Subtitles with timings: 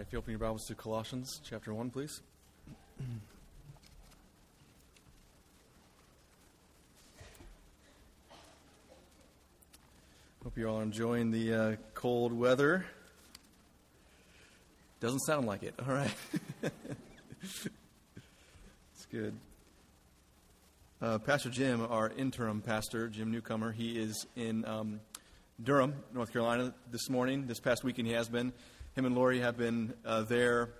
[0.00, 2.22] right, if you open your Bibles to Colossians chapter 1, please.
[10.42, 12.86] Hope you all are enjoying the uh, cold weather.
[15.00, 15.74] Doesn't sound like it.
[15.86, 16.14] All right.
[17.42, 19.34] It's good.
[21.02, 25.00] Uh, pastor Jim, our interim pastor, Jim Newcomer, he is in um,
[25.62, 27.46] Durham, North Carolina this morning.
[27.46, 28.52] This past weekend he has been.
[29.00, 30.74] Him and Lori have been uh, there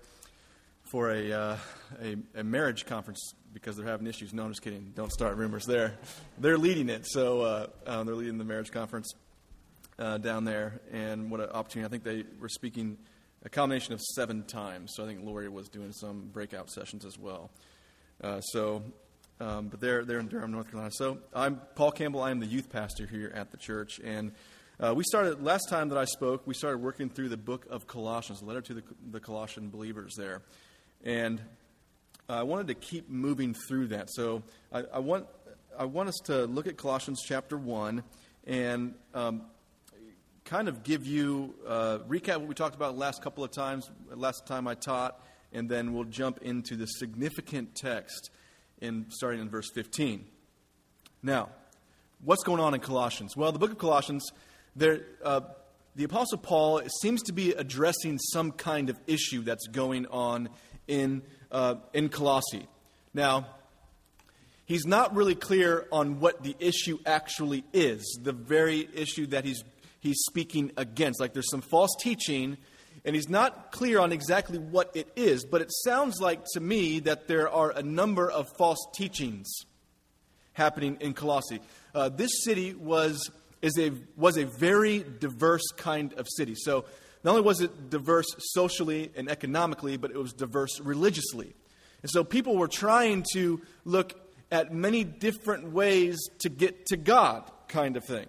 [0.83, 1.57] for a, uh,
[2.03, 4.31] a, a, marriage conference because they're having issues.
[4.31, 4.91] No, I'm just kidding.
[4.95, 5.97] Don't start rumors there.
[6.37, 9.11] They're leading it, so uh, uh, they're leading the marriage conference
[9.97, 10.81] uh, down there.
[10.91, 11.87] And what an opportunity.
[11.87, 12.99] I think they were speaking
[13.43, 14.91] a combination of seven times.
[14.93, 17.49] So I think Lori was doing some breakout sessions as well.
[18.23, 18.83] Uh, so,
[19.39, 20.91] um, but they're, they're in Durham, North Carolina.
[20.93, 22.21] So I'm Paul Campbell.
[22.21, 23.99] I'm the youth pastor here at the church.
[24.03, 24.33] And
[24.81, 27.85] uh, we started, last time that I spoke, we started working through the book of
[27.85, 30.41] Colossians, the letter to the, the Colossian believers there.
[31.03, 31.39] And
[32.27, 34.07] I wanted to keep moving through that.
[34.09, 35.27] So I, I, want,
[35.77, 38.01] I want us to look at Colossians chapter 1
[38.47, 39.43] and um,
[40.45, 44.47] kind of give you uh, recap what we talked about last couple of times, last
[44.47, 48.31] time I taught, and then we'll jump into the significant text
[48.79, 50.25] in starting in verse 15.
[51.21, 51.49] Now,
[52.23, 53.37] what's going on in Colossians?
[53.37, 54.31] Well, the book of Colossians,
[54.75, 55.41] there, uh,
[55.95, 60.49] the Apostle Paul seems to be addressing some kind of issue that's going on
[60.87, 62.67] in, uh, in Colossae.
[63.13, 63.47] Now,
[64.65, 69.63] he's not really clear on what the issue actually is, the very issue that he's
[70.01, 71.19] he's speaking against.
[71.19, 72.57] Like there's some false teaching,
[73.05, 76.99] and he's not clear on exactly what it is, but it sounds like to me
[77.01, 79.47] that there are a number of false teachings
[80.53, 81.59] happening in Colossae.
[81.95, 83.29] Uh, this city was,
[83.61, 86.55] is a, was a very diverse kind of city.
[86.55, 86.85] So
[87.23, 91.53] not only was it diverse socially and economically, but it was diverse religiously.
[92.01, 94.19] And so people were trying to look
[94.51, 98.27] at many different ways to get to God, kind of thing.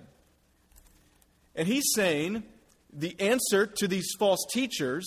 [1.55, 2.45] And he's saying
[2.93, 5.07] the answer to these false teachers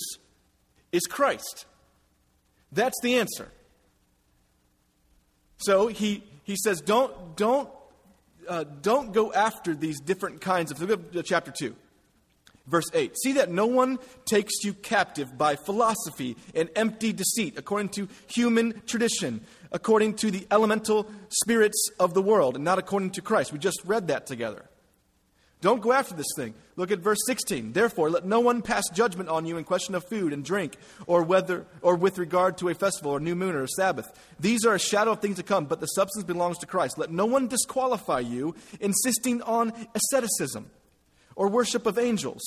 [0.92, 1.66] is Christ.
[2.72, 3.50] That's the answer.
[5.58, 7.70] So he, he says, don't, don't,
[8.48, 10.80] uh, don't go after these different kinds of.
[10.80, 11.74] Look at chapter 2,
[12.66, 13.14] verse 8.
[13.22, 18.82] See that no one takes you captive by philosophy and empty deceit, according to human
[18.86, 19.40] tradition,
[19.72, 23.52] according to the elemental spirits of the world, and not according to Christ.
[23.52, 24.64] We just read that together.
[25.62, 26.54] Don't go after this thing.
[26.76, 27.72] Look at verse 16.
[27.72, 31.22] Therefore, let no one pass judgment on you in question of food and drink, or
[31.22, 34.06] whether or with regard to a festival or new moon or a Sabbath.
[34.38, 36.98] These are a shadow of things to come, but the substance belongs to Christ.
[36.98, 40.70] Let no one disqualify you, insisting on asceticism
[41.36, 42.42] or worship of angels,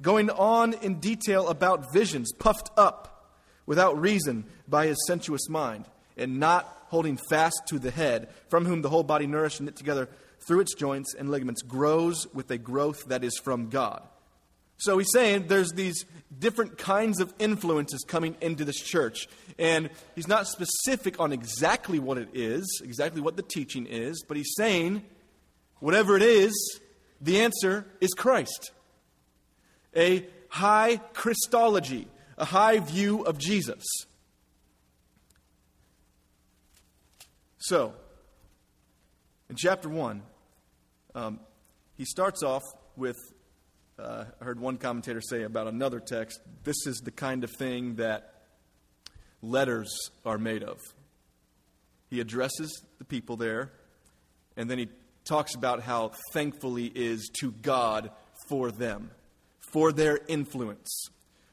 [0.00, 3.34] going on in detail about visions, puffed up
[3.66, 5.86] without reason by his sensuous mind,
[6.16, 9.76] and not holding fast to the head, from whom the whole body nourished and knit
[9.76, 10.08] together
[10.46, 14.02] through its joints and ligaments, grows with a growth that is from God.
[14.76, 16.04] So he's saying there's these
[16.36, 19.28] different kinds of influences coming into this church.
[19.58, 24.36] And he's not specific on exactly what it is, exactly what the teaching is, but
[24.36, 25.04] he's saying
[25.78, 26.80] whatever it is,
[27.20, 28.72] the answer is Christ.
[29.96, 33.84] A high Christology, a high view of Jesus.
[37.58, 37.94] So,
[39.48, 40.22] in chapter 1,
[41.14, 41.40] um,
[41.96, 42.62] he starts off
[42.96, 43.16] with,
[43.98, 47.96] uh, I heard one commentator say about another text, this is the kind of thing
[47.96, 48.34] that
[49.42, 50.78] letters are made of.
[52.10, 53.72] He addresses the people there,
[54.56, 54.88] and then he
[55.24, 58.10] talks about how thankful he is to God
[58.48, 59.10] for them,
[59.72, 61.08] for their influence,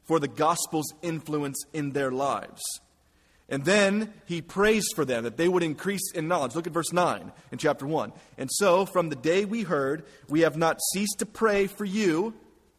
[0.07, 2.61] for the gospel's influence in their lives.
[3.51, 6.55] And then he prays for them that they would increase in knowledge.
[6.55, 8.13] Look at verse 9 in chapter 1.
[8.37, 12.33] And so, from the day we heard, we have not ceased to pray for you.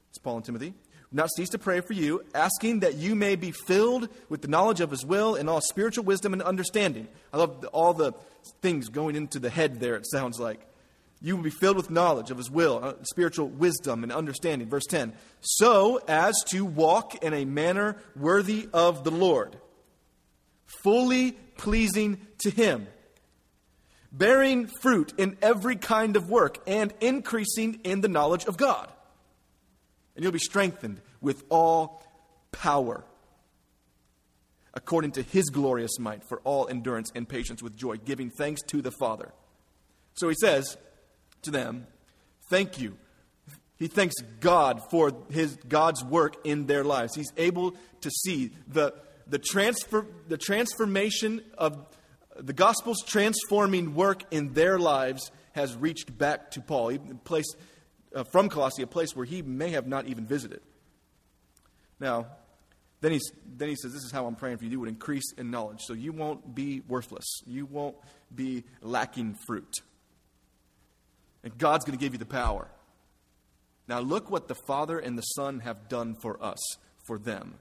[0.08, 0.72] It's Paul and Timothy.
[1.14, 4.80] Not ceased to pray for you, asking that you may be filled with the knowledge
[4.80, 7.06] of his will and all spiritual wisdom and understanding.
[7.34, 8.14] I love all the
[8.62, 10.66] things going into the head there, it sounds like.
[11.20, 14.70] You will be filled with knowledge of his will, uh, spiritual wisdom and understanding.
[14.70, 15.12] Verse 10.
[15.40, 19.58] So as to walk in a manner worthy of the Lord
[20.80, 22.86] fully pleasing to Him,
[24.10, 28.90] bearing fruit in every kind of work, and increasing in the knowledge of God.
[30.14, 32.02] And you'll be strengthened with all
[32.50, 33.04] power
[34.74, 38.80] according to his glorious might for all endurance and patience with joy, giving thanks to
[38.80, 39.32] the Father.
[40.14, 40.76] So he says
[41.42, 41.86] to them,
[42.50, 42.98] Thank you.
[43.78, 47.14] He thanks God for his God's work in their lives.
[47.14, 48.94] He's able to see the,
[49.26, 51.86] the, transfer, the transformation of
[52.38, 57.46] the gospel's transforming work in their lives has reached back to Paul, a place
[58.14, 60.60] uh, from Colossae, a place where he may have not even visited.
[62.00, 62.26] Now,
[63.00, 64.70] then, he's, then he says, This is how I'm praying for you.
[64.70, 65.80] You would increase in knowledge.
[65.82, 67.42] So you won't be worthless.
[67.46, 67.96] You won't
[68.34, 69.72] be lacking fruit.
[71.44, 72.68] And God's going to give you the power.
[73.88, 76.58] Now, look what the Father and the Son have done for us,
[77.04, 77.54] for them.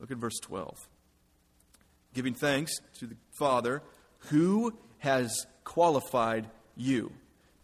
[0.00, 0.88] Look at verse 12.
[2.14, 3.82] Giving thanks to the Father
[4.30, 7.12] who has qualified you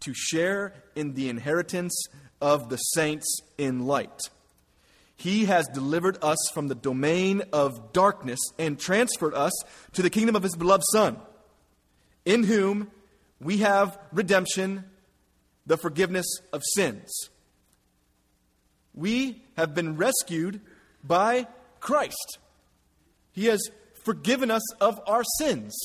[0.01, 2.05] to share in the inheritance
[2.39, 4.19] of the saints in light.
[5.15, 9.51] He has delivered us from the domain of darkness and transferred us
[9.93, 11.17] to the kingdom of His beloved Son,
[12.23, 12.91] in whom
[13.41, 14.85] we have redemption,
[15.65, 17.11] the forgiveness of sins.
[18.93, 20.61] We have been rescued
[21.03, 21.47] by
[21.79, 22.39] Christ.
[23.31, 23.61] He has
[24.03, 25.75] forgiven us of our sins.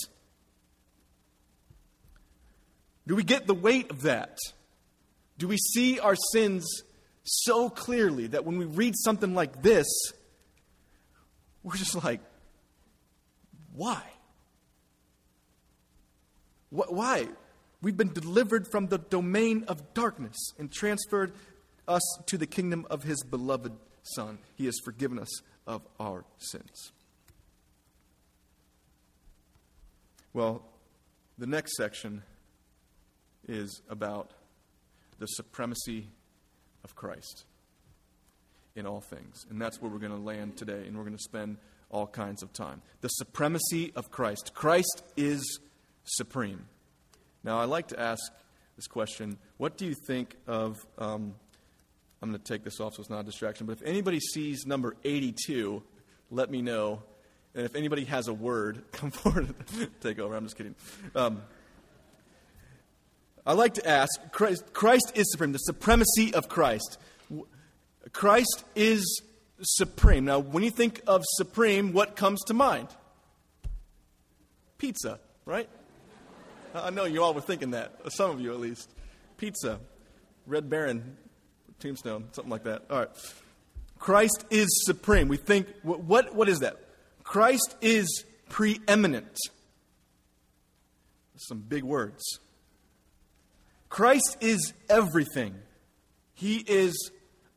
[3.07, 4.39] Do we get the weight of that?
[5.39, 6.83] Do we see our sins
[7.25, 9.87] so clearly that when we read something like this,
[11.63, 12.21] we're just like,
[13.75, 14.03] why?
[16.71, 17.29] Why?
[17.81, 21.33] We've been delivered from the domain of darkness and transferred
[21.89, 23.73] us to the kingdom of his beloved
[24.03, 24.39] Son.
[24.57, 26.93] He has forgiven us of our sins.
[30.33, 30.63] Well,
[31.39, 32.23] the next section
[33.47, 34.33] is about
[35.19, 36.09] the supremacy
[36.85, 37.45] of Christ
[38.75, 39.45] in all things.
[39.51, 41.59] And that's where we're going to land today, and we're going to spend
[41.91, 42.81] all kinds of time.
[43.03, 44.53] The supremacy of Christ.
[44.55, 45.61] Christ is
[46.05, 46.67] supreme.
[47.45, 48.23] Now, I like to ask
[48.77, 50.79] this question What do you think of.
[50.99, 51.35] Um,
[52.23, 54.65] I'm going to take this off so it's not a distraction, but if anybody sees
[54.65, 55.83] number 82,
[56.31, 57.03] let me know.
[57.55, 59.53] And if anybody has a word, come forward
[60.01, 60.37] take over.
[60.37, 60.77] I'm just kidding.
[61.17, 61.43] Um,
[63.45, 66.97] I like to ask Christ, Christ is supreme, the supremacy of Christ.
[68.13, 69.23] Christ is
[69.61, 70.25] supreme.
[70.25, 72.89] Now, when you think of supreme, what comes to mind?
[74.79, 75.69] Pizza, right?
[76.73, 78.91] I know you all were thinking that, some of you at least.
[79.37, 79.81] Pizza,
[80.47, 81.17] Red Baron,
[81.83, 82.85] Tombstone, something like that.
[82.89, 83.09] All right.
[83.99, 85.29] Christ is supreme.
[85.29, 86.77] We think, what, what is that?
[87.25, 89.37] Christ is preeminent.
[91.37, 92.23] Some big words.
[93.89, 95.55] Christ is everything.
[96.35, 97.11] He is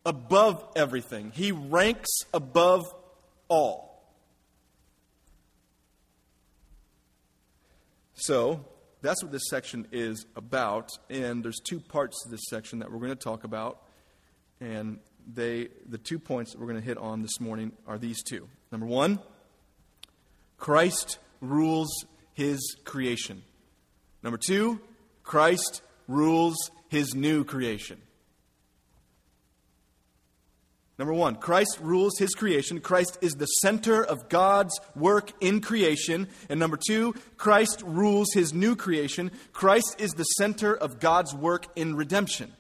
[0.06, 1.31] above everything.
[1.33, 2.83] He ranks above
[3.48, 4.04] all.
[8.16, 8.66] So,
[9.01, 10.89] that's what this section is about.
[11.10, 13.84] And there's two parts to this section that we're going to talk about.
[14.59, 18.23] And they, the two points that we're going to hit on this morning are these
[18.23, 18.47] two.
[18.71, 19.19] Number one,
[20.57, 23.43] Christ rules his creation.
[24.23, 24.79] Number two,
[25.23, 26.55] Christ rules
[26.89, 28.01] his new creation.
[30.97, 32.79] Number one, Christ rules his creation.
[32.79, 36.29] Christ is the center of God's work in creation.
[36.47, 39.31] And number two, Christ rules his new creation.
[39.51, 42.53] Christ is the center of God's work in redemption.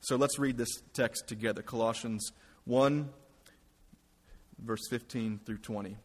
[0.00, 2.32] So let's read this text together Colossians
[2.64, 3.08] 1,
[4.58, 5.96] verse 15 through 20.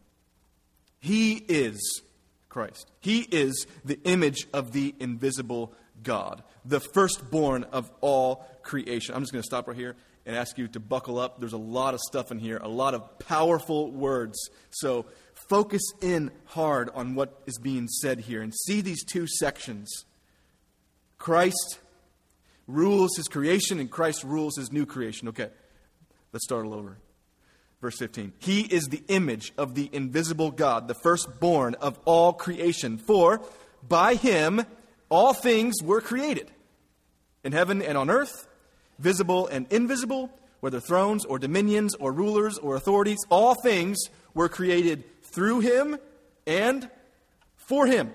[1.00, 2.02] He is
[2.48, 2.90] Christ.
[3.00, 9.14] He is the image of the invisible God, the firstborn of all creation.
[9.14, 9.96] I'm just going to stop right here
[10.26, 11.38] and ask you to buckle up.
[11.38, 14.38] There's a lot of stuff in here, a lot of powerful words.
[14.70, 15.06] So
[15.48, 19.90] focus in hard on what is being said here and see these two sections.
[21.18, 21.78] Christ
[22.66, 25.28] rules his creation, and Christ rules his new creation.
[25.28, 25.50] Okay,
[26.32, 26.96] let's start all over.
[27.80, 32.98] Verse 15 He is the image of the invisible God, the firstborn of all creation.
[32.98, 33.42] For
[33.86, 34.64] by him
[35.10, 36.50] all things were created,
[37.42, 38.48] in heaven and on earth,
[38.98, 40.30] visible and invisible,
[40.60, 43.98] whether thrones or dominions or rulers or authorities, all things
[44.32, 45.98] were created through him
[46.46, 46.88] and
[47.56, 48.14] for him.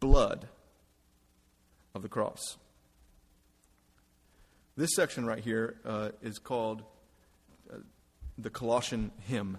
[0.00, 0.48] blood
[1.94, 2.56] of the cross.
[4.76, 6.82] This section right here uh, is called
[7.70, 7.76] uh,
[8.38, 9.58] the Colossian hymn.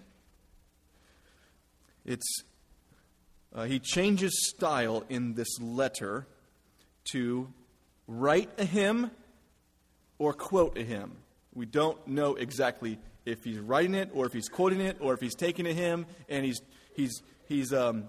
[2.06, 2.44] It's
[3.54, 6.26] uh, he changes style in this letter
[7.12, 7.54] to
[8.08, 9.12] write a hymn
[10.18, 11.18] or quote a hymn.
[11.54, 15.20] We don't know exactly if he's writing it or if he's quoting it or if
[15.20, 16.62] he's taking a hymn and he's
[16.94, 18.06] he's he's um,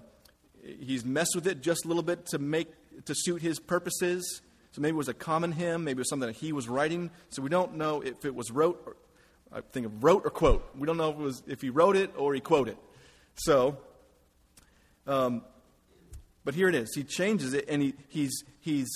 [0.63, 2.67] he's messed with it just a little bit to make
[3.05, 4.41] to suit his purposes.
[4.71, 7.11] So maybe it was a common hymn, maybe it was something that he was writing.
[7.29, 8.81] So we don't know if it was wrote.
[8.85, 8.95] Or,
[9.55, 10.67] I think of wrote or quote.
[10.75, 12.77] We don't know if it was if he wrote it or he quoted.
[13.35, 13.77] So,
[15.05, 15.43] um,
[16.43, 16.93] but here it is.
[16.95, 18.89] He changes it, and he, he's he's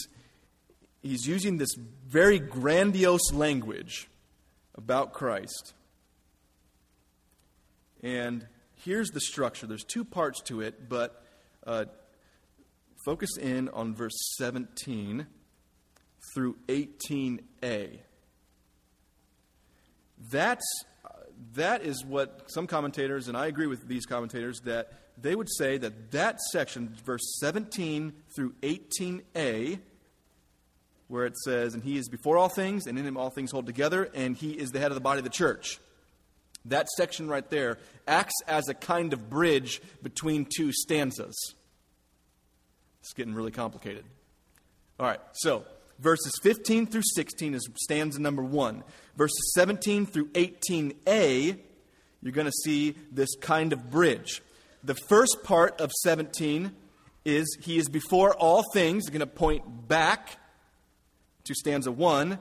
[1.01, 1.75] he's using this
[2.07, 4.09] very grandiose language
[4.75, 5.74] about Christ.
[8.01, 8.45] And
[8.83, 9.67] here's the structure.
[9.67, 11.24] There's two parts to it, but
[11.67, 11.86] uh,
[13.05, 15.27] focus in on verse 17
[16.33, 18.00] through 18a.
[20.31, 20.65] That's,
[21.55, 25.77] that is what some commentators, and I agree with these commentators, that they would say
[25.77, 29.79] that that section, verse 17 through 18a,
[31.07, 33.65] where it says, And he is before all things, and in him all things hold
[33.65, 35.79] together, and he is the head of the body of the church.
[36.65, 41.55] That section right there acts as a kind of bridge between two stanzas.
[43.08, 44.04] It's getting really complicated.
[45.00, 45.64] All right, so
[45.98, 48.84] verses 15 through 16 is stanza number one.
[49.16, 51.58] Verses 17 through 18a,
[52.22, 54.42] you're going to see this kind of bridge.
[54.84, 56.74] The first part of 17
[57.24, 60.38] is He is before all things, going to point back
[61.46, 62.38] to stanza 1.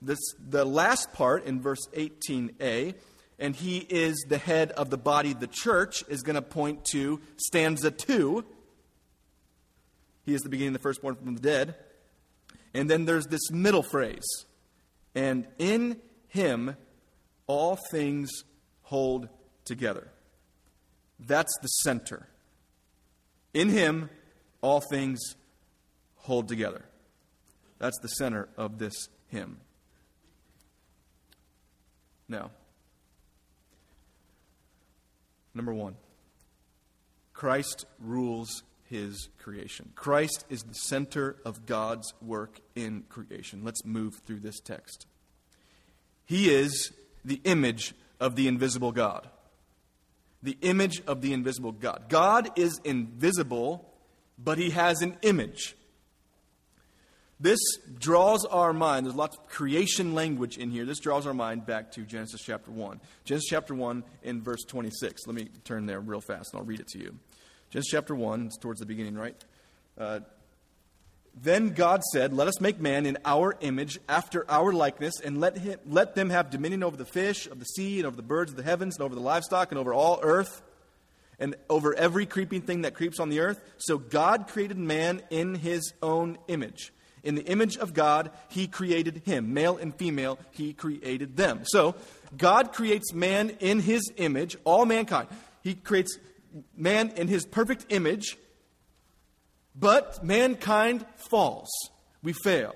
[0.00, 2.94] This, the last part in verse 18a,
[3.38, 7.20] and He is the head of the body, the church, is going to point to
[7.36, 8.42] stanza 2.
[10.30, 11.74] He is the beginning, the firstborn from the dead.
[12.72, 14.24] And then there's this middle phrase.
[15.12, 16.76] And in him
[17.48, 18.30] all things
[18.82, 19.28] hold
[19.64, 20.06] together.
[21.18, 22.28] That's the center.
[23.54, 24.08] In him
[24.60, 25.18] all things
[26.14, 26.84] hold together.
[27.80, 29.56] That's the center of this hymn.
[32.28, 32.52] Now,
[35.54, 35.96] number one
[37.32, 39.92] Christ rules his creation.
[39.94, 43.62] Christ is the center of God's work in creation.
[43.64, 45.06] Let's move through this text.
[46.26, 46.92] He is
[47.24, 49.28] the image of the invisible God.
[50.42, 52.06] The image of the invisible God.
[52.08, 53.88] God is invisible,
[54.38, 55.76] but he has an image.
[57.38, 57.60] This
[57.98, 60.84] draws our mind, there's lots of creation language in here.
[60.84, 63.00] This draws our mind back to Genesis chapter 1.
[63.24, 65.26] Genesis chapter 1 in verse 26.
[65.26, 67.18] Let me turn there real fast and I'll read it to you.
[67.70, 69.36] Genesis chapter 1, it's towards the beginning, right?
[69.96, 70.20] Uh,
[71.40, 75.56] then God said, Let us make man in our image, after our likeness, and let,
[75.56, 78.50] him, let them have dominion over the fish of the sea, and over the birds
[78.50, 80.62] of the heavens, and over the livestock, and over all earth,
[81.38, 83.62] and over every creeping thing that creeps on the earth.
[83.78, 86.92] So God created man in his own image.
[87.22, 89.54] In the image of God, he created him.
[89.54, 91.60] Male and female, he created them.
[91.64, 91.94] So
[92.36, 95.28] God creates man in his image, all mankind.
[95.62, 96.18] He creates
[96.76, 98.36] man in his perfect image,
[99.74, 101.70] but mankind falls.
[102.22, 102.74] We fail.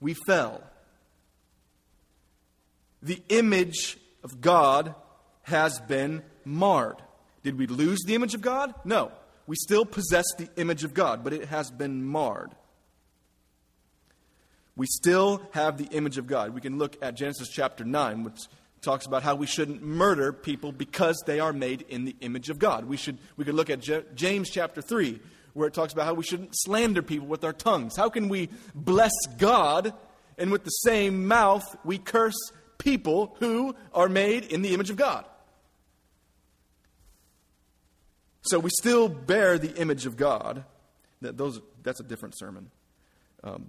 [0.00, 0.62] We fell.
[3.02, 4.94] The image of God
[5.42, 7.02] has been marred.
[7.42, 8.74] Did we lose the image of God?
[8.84, 9.12] No.
[9.46, 12.54] We still possess the image of God, but it has been marred.
[14.76, 16.54] We still have the image of God.
[16.54, 18.38] We can look at Genesis chapter 9, which
[18.82, 22.58] talks about how we shouldn't murder people because they are made in the image of
[22.58, 22.86] God.
[22.86, 25.20] We, should, we could look at J- James chapter 3,
[25.52, 27.96] where it talks about how we shouldn't slander people with our tongues.
[27.96, 29.92] How can we bless God
[30.38, 32.38] and with the same mouth we curse
[32.78, 35.24] people who are made in the image of God?
[38.42, 40.64] So we still bear the image of God.
[41.20, 42.70] That, those, that's a different sermon.
[43.44, 43.68] Um,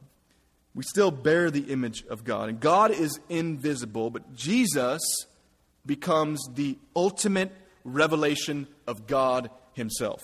[0.74, 2.50] we still bear the image of God.
[2.50, 5.02] And God is invisible, but Jesus
[5.86, 7.52] becomes the ultimate
[7.84, 10.22] revelation of God Himself.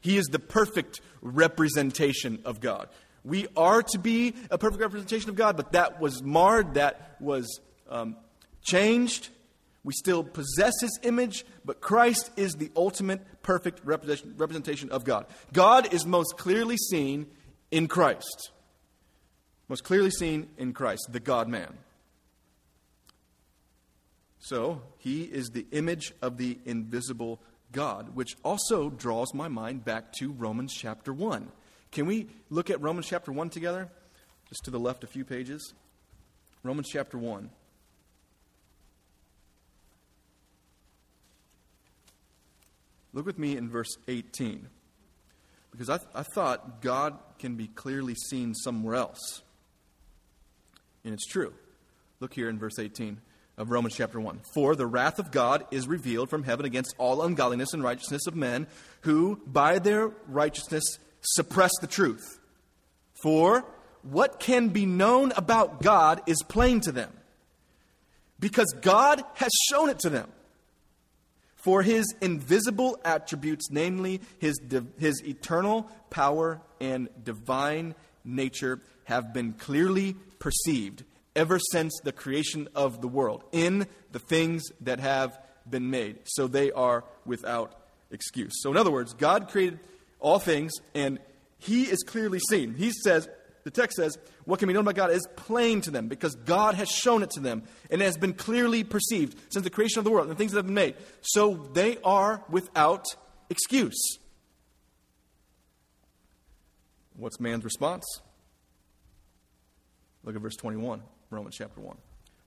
[0.00, 2.88] He is the perfect representation of God.
[3.24, 7.60] We are to be a perfect representation of God, but that was marred, that was
[7.90, 8.16] um,
[8.62, 9.28] changed.
[9.82, 15.26] We still possess His image, but Christ is the ultimate perfect representation of God.
[15.52, 17.26] God is most clearly seen
[17.70, 18.52] in Christ
[19.68, 21.78] most clearly seen in Christ, the God man.
[24.38, 27.40] So, he is the image of the invisible
[27.72, 31.50] God, which also draws my mind back to Romans chapter 1.
[31.90, 33.90] Can we look at Romans chapter 1 together?
[34.48, 35.74] just to the left a few pages.
[36.62, 37.50] Romans chapter 1.
[43.12, 44.68] Look with me in verse 18.
[45.70, 49.42] Because I, th- I thought God can be clearly seen somewhere else.
[51.06, 51.54] And it's true.
[52.18, 53.20] Look here in verse 18
[53.56, 54.40] of Romans chapter 1.
[54.54, 58.34] For the wrath of God is revealed from heaven against all ungodliness and righteousness of
[58.34, 58.66] men
[59.02, 60.82] who, by their righteousness,
[61.20, 62.40] suppress the truth.
[63.22, 63.64] For
[64.02, 67.12] what can be known about God is plain to them,
[68.40, 70.28] because God has shown it to them.
[71.54, 74.60] For his invisible attributes, namely his,
[74.98, 77.94] his eternal power and divine
[78.24, 84.64] nature, have been clearly perceived ever since the creation of the world in the things
[84.80, 85.38] that have
[85.68, 86.18] been made.
[86.24, 87.78] So they are without
[88.10, 88.52] excuse.
[88.62, 89.78] So, in other words, God created
[90.18, 91.18] all things and
[91.58, 92.74] he is clearly seen.
[92.74, 93.28] He says,
[93.64, 96.76] the text says, what can be known about God is plain to them because God
[96.76, 100.04] has shown it to them and it has been clearly perceived since the creation of
[100.04, 100.94] the world and the things that have been made.
[101.20, 103.04] So they are without
[103.50, 104.18] excuse.
[107.14, 108.04] What's man's response?
[110.26, 111.96] Look at verse 21, Romans chapter 1.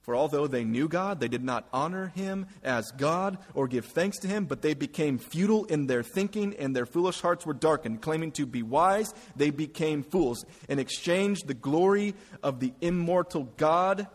[0.02, 4.18] For although they knew God, they did not honor him as God or give thanks
[4.18, 8.02] to him, but they became futile in their thinking, and their foolish hearts were darkened.
[8.02, 14.08] Claiming to be wise, they became fools and exchanged the glory of the immortal God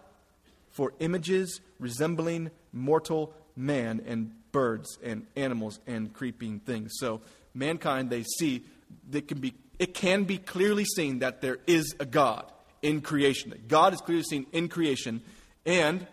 [0.70, 6.94] for images resembling mortal man and birds and animals and creeping things.
[7.00, 7.22] So,
[7.54, 8.66] mankind, they see,
[9.10, 12.52] they can be, it can be clearly seen that there is a God
[12.82, 13.50] in creation.
[13.52, 15.22] That God is clearly seen in creation
[15.66, 16.06] and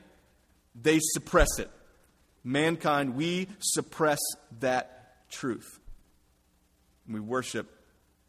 [0.80, 1.70] they suppress it.
[2.44, 4.18] Mankind, we suppress
[4.60, 5.78] that truth.
[7.08, 7.68] We worship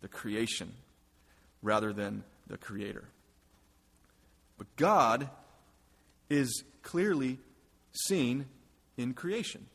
[0.01, 0.73] the creation
[1.61, 3.05] rather than the creator.
[4.57, 5.29] But God
[6.29, 7.39] is clearly
[8.07, 8.45] seen
[8.97, 9.65] in creation.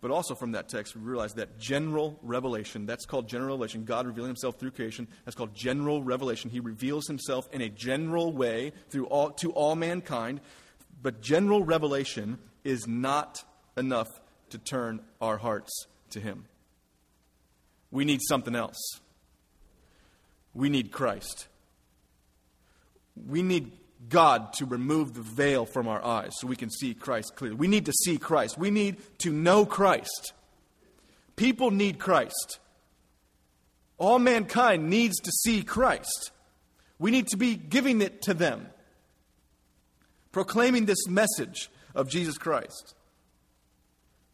[0.00, 4.06] But also from that text, we realize that general revelation, that's called general revelation, God
[4.06, 6.50] revealing himself through creation, that's called general revelation.
[6.50, 10.40] He reveals himself in a general way through all, to all mankind.
[11.02, 13.42] But general revelation is not
[13.76, 14.08] enough
[14.50, 16.44] to turn our hearts to him.
[17.90, 19.00] We need something else.
[20.54, 21.48] We need Christ.
[23.26, 23.72] We need
[24.08, 27.56] God to remove the veil from our eyes so we can see Christ clearly.
[27.56, 28.56] We need to see Christ.
[28.56, 30.32] We need to know Christ.
[31.36, 32.60] People need Christ.
[33.98, 36.30] All mankind needs to see Christ.
[36.98, 38.68] We need to be giving it to them,
[40.32, 42.94] proclaiming this message of Jesus Christ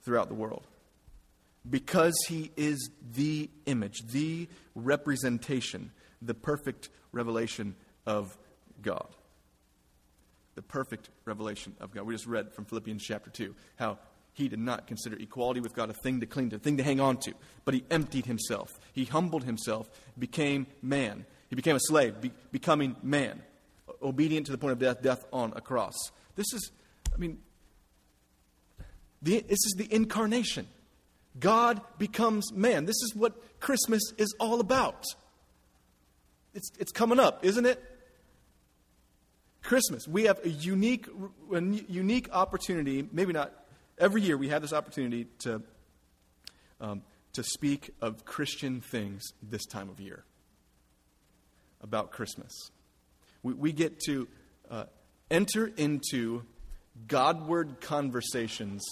[0.03, 0.66] throughout the world.
[1.68, 7.74] Because he is the image, the representation, the perfect revelation
[8.07, 8.37] of
[8.83, 9.09] God
[10.55, 12.05] the perfect revelation of God.
[12.05, 13.99] We just read from Philippians chapter 2 how
[14.33, 16.83] he did not consider equality with God a thing to cling to, a thing to
[16.83, 17.33] hang on to,
[17.64, 18.79] but he emptied himself.
[18.93, 19.88] He humbled himself,
[20.19, 21.25] became man.
[21.49, 23.43] He became a slave, be, becoming man,
[24.03, 25.95] obedient to the point of death, death on a cross.
[26.35, 26.73] This is,
[27.14, 27.38] I mean,
[29.23, 30.67] the, this is the incarnation.
[31.38, 32.87] God becomes man.
[32.87, 35.05] This is what Christmas is all about.
[36.55, 37.83] It's, it's coming up, isn't it?
[39.64, 41.07] Christmas, we have a unique,
[41.53, 43.50] a unique opportunity, maybe not
[43.98, 45.62] every year, we have this opportunity to,
[46.83, 50.22] um, to speak of Christian things this time of year
[51.81, 52.53] about Christmas.
[53.42, 54.29] We, we get to
[54.70, 54.85] uh,
[55.31, 56.44] enter into
[57.09, 58.83] Godward conversations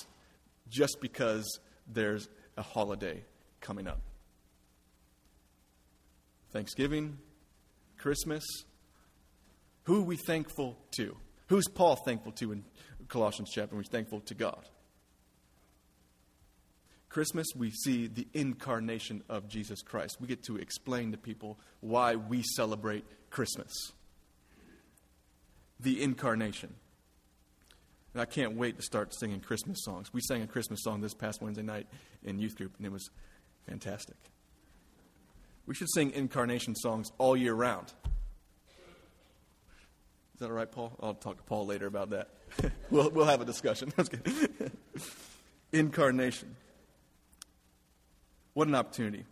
[0.70, 3.24] just because there's a holiday
[3.60, 4.00] coming up.
[6.50, 7.18] Thanksgiving,
[7.98, 8.44] Christmas,
[9.84, 11.16] who are we thankful to?
[11.48, 12.64] Who's Paul thankful to in
[13.08, 13.74] Colossians chapter?
[13.76, 14.68] We're thankful to God.
[17.08, 20.16] Christmas, we see the incarnation of Jesus Christ.
[20.18, 23.70] We get to explain to people why we celebrate Christmas.
[25.78, 26.74] The incarnation.
[28.14, 30.12] And I can't wait to start singing Christmas songs.
[30.14, 31.86] We sang a Christmas song this past Wednesday night
[32.22, 33.10] in youth group, and it was
[33.68, 34.16] fantastic.
[35.66, 37.92] We should sing incarnation songs all year round
[40.42, 40.92] that all right, Paul?
[41.00, 42.28] I'll talk to Paul later about that.
[42.90, 43.92] we'll, we'll have a discussion.
[43.96, 44.72] That's good.
[45.72, 46.56] Incarnation.
[48.52, 49.24] What an opportunity.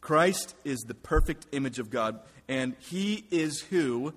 [0.00, 4.14] Christ is the perfect image of God, and he is who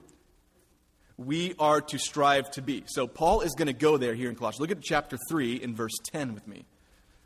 [1.17, 2.83] we are to strive to be.
[2.87, 4.61] So, Paul is going to go there here in Colossians.
[4.61, 6.65] Look at chapter 3 in verse 10 with me.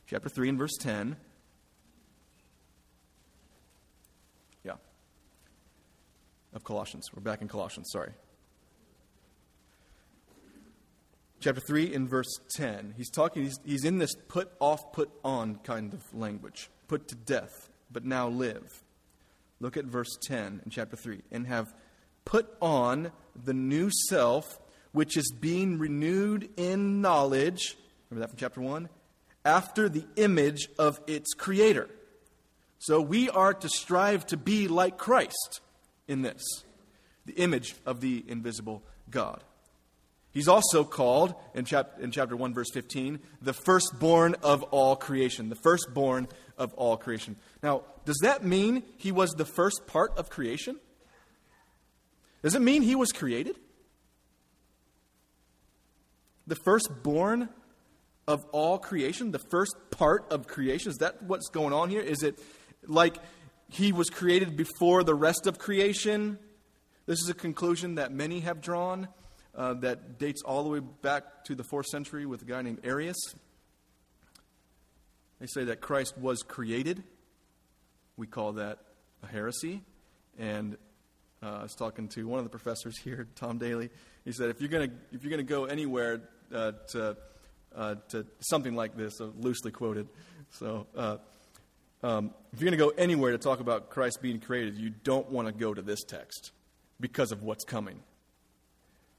[0.08, 1.18] Chapter 3 in verse 10.
[4.64, 4.74] Yeah.
[6.54, 7.10] Of Colossians.
[7.14, 8.14] We're back in Colossians, sorry.
[11.40, 12.96] Chapter 3 in verse 10.
[12.98, 16.70] He's talking, he's, he's in this put off, put on kind of language.
[16.88, 18.84] Put to death, but now live.
[19.60, 21.22] Look at verse 10 in chapter 3.
[21.32, 21.74] And have
[22.26, 24.60] put on the new self,
[24.92, 27.78] which is being renewed in knowledge.
[28.10, 28.90] Remember that from chapter 1?
[29.46, 31.88] After the image of its creator.
[32.80, 35.62] So we are to strive to be like Christ
[36.08, 36.44] in this
[37.28, 39.44] the image of the invisible God.
[40.38, 45.50] He's also called, in, chap- in chapter 1, verse 15, the firstborn of all creation.
[45.50, 46.28] The firstborn
[46.60, 47.38] of all creation.
[47.64, 50.80] Now, does that mean he was the first part of creation?
[52.44, 53.56] Does it mean he was created?
[56.46, 57.50] The firstborn
[58.28, 59.32] of all creation?
[59.32, 60.92] The first part of creation?
[60.92, 62.02] Is that what's going on here?
[62.02, 62.38] Is it
[62.86, 63.18] like
[63.72, 66.38] he was created before the rest of creation?
[67.08, 69.08] This is a conclusion that many have drawn
[69.58, 72.80] uh, that dates all the way back to the fourth century with a guy named
[72.84, 73.18] Arius.
[75.40, 77.04] They say that Christ was created.
[78.16, 78.80] We call that
[79.24, 79.82] a heresy.
[80.38, 80.78] And
[81.42, 83.90] uh, I was talking to one of the professors here, Tom Daly.
[84.26, 86.22] He said, if you're going to if you're going to go anywhere
[86.54, 87.18] uh, to
[87.76, 90.08] uh, to something like this, loosely quoted,
[90.52, 91.18] so uh,
[92.04, 95.30] um, if you're going to go anywhere to talk about Christ being created, you don't
[95.30, 96.52] want to go to this text
[97.00, 98.00] because of what's coming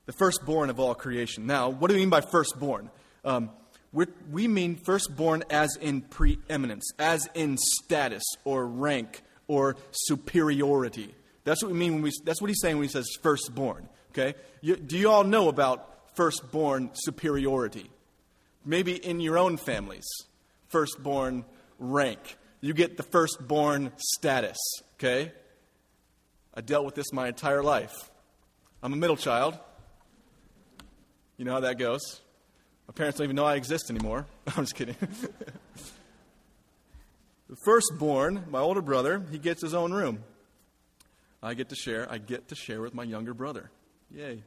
[0.09, 1.47] the firstborn of all creation.
[1.47, 2.88] Now, what do we mean by firstborn?
[3.27, 3.51] Um,
[3.92, 11.14] we mean firstborn as in preeminence, as in status or rank or superiority.
[11.44, 13.87] That's what we mean when we, that's what he's saying when he says firstborn.
[14.12, 14.35] Okay?
[14.62, 17.90] You, do you all know about firstborn superiority?
[18.64, 20.07] Maybe in your own families,
[20.68, 21.44] firstborn
[21.79, 22.38] rank.
[22.62, 24.57] You get the firstborn status.
[24.94, 25.33] Okay?
[26.55, 28.11] I dealt with this my entire life.
[28.83, 29.59] I'm a middle child.
[31.38, 32.20] You know how that goes.
[32.88, 34.27] My parents don't even know I exist anymore.
[34.48, 34.96] I'm just kidding.
[37.48, 40.24] the firstborn, my older brother, he gets his own room.
[41.40, 42.11] I get to share.
[42.11, 43.70] I get to share with my younger brother.
[44.11, 44.42] Yay.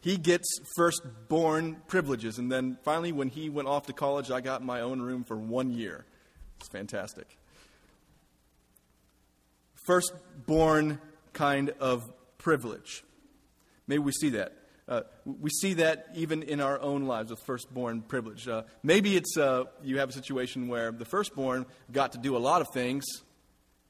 [0.00, 2.38] He gets firstborn privileges.
[2.38, 5.36] And then finally, when he went off to college, I got my own room for
[5.36, 6.04] one year.
[6.58, 7.38] It's fantastic.
[9.86, 10.98] Firstborn
[11.32, 12.02] kind of
[12.38, 13.04] privilege.
[13.86, 14.52] Maybe we see that.
[14.86, 18.46] Uh, we see that even in our own lives with firstborn privilege.
[18.46, 22.38] Uh, maybe it's uh, you have a situation where the firstborn got to do a
[22.38, 23.04] lot of things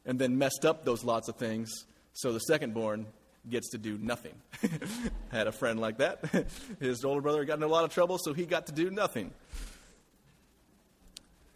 [0.06, 1.70] and then messed up those lots of things,
[2.12, 3.06] so the secondborn
[3.48, 4.34] gets to do nothing.
[5.32, 6.46] Had a friend like that.
[6.80, 9.32] His older brother got in a lot of trouble, so he got to do nothing.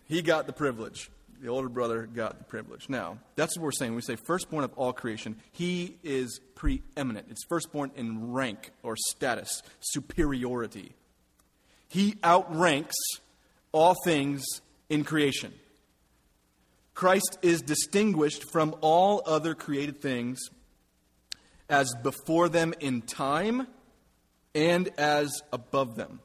[0.06, 2.88] He got the privilege the older brother got the privilege.
[2.88, 3.94] Now, that's what we're saying.
[3.94, 7.28] we say firstborn of all creation, he is preeminent.
[7.30, 10.94] It's firstborn in rank or status, superiority.
[11.88, 12.96] He outranks
[13.72, 14.44] all things
[14.88, 15.52] in creation.
[16.94, 20.40] Christ is distinguished from all other created things
[21.68, 23.66] as before them in time
[24.54, 26.20] and as above them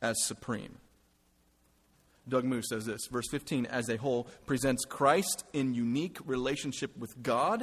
[0.00, 0.76] as supreme.
[2.28, 7.22] Doug Moo says this, verse 15, as a whole, presents Christ in unique relationship with
[7.22, 7.60] God.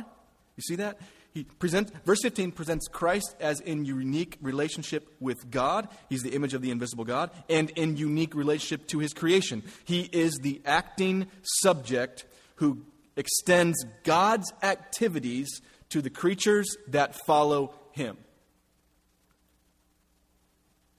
[0.56, 1.00] You see that?
[1.34, 5.90] He presents, verse 15 presents Christ as in unique relationship with God.
[6.08, 9.64] He's the image of the invisible God, and in unique relationship to his creation.
[9.84, 12.26] He is the acting subject
[12.58, 12.84] who
[13.16, 15.50] extends God's activities
[15.90, 18.18] to the creatures that follow him.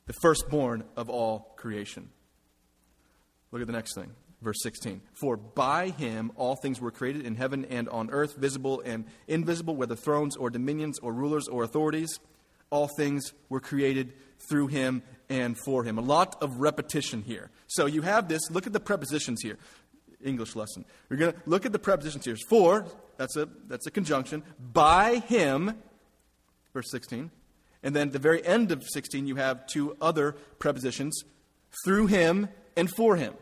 [0.07, 2.11] The firstborn of all creation.
[3.55, 4.11] Look at the next thing.
[4.43, 5.01] Verse 16.
[5.13, 9.77] For by him all things were created in heaven and on earth, visible and invisible,
[9.77, 12.19] whether thrones or dominions or rulers or authorities.
[12.71, 14.13] All things were created
[14.49, 15.99] through him and for him.
[15.99, 17.53] A lot of repetition here.
[17.69, 18.51] So you have this.
[18.51, 19.57] Look at the prepositions here.
[20.21, 20.85] English lesson.
[21.09, 22.37] We're going to look at the prepositions here.
[22.49, 22.87] For,
[23.19, 24.43] that's a, that's a conjunction.
[24.59, 25.77] By him,
[26.73, 27.31] verse 16.
[27.85, 31.23] And then at the very end of 16, you have two other prepositions.
[31.85, 33.35] Through him and for him.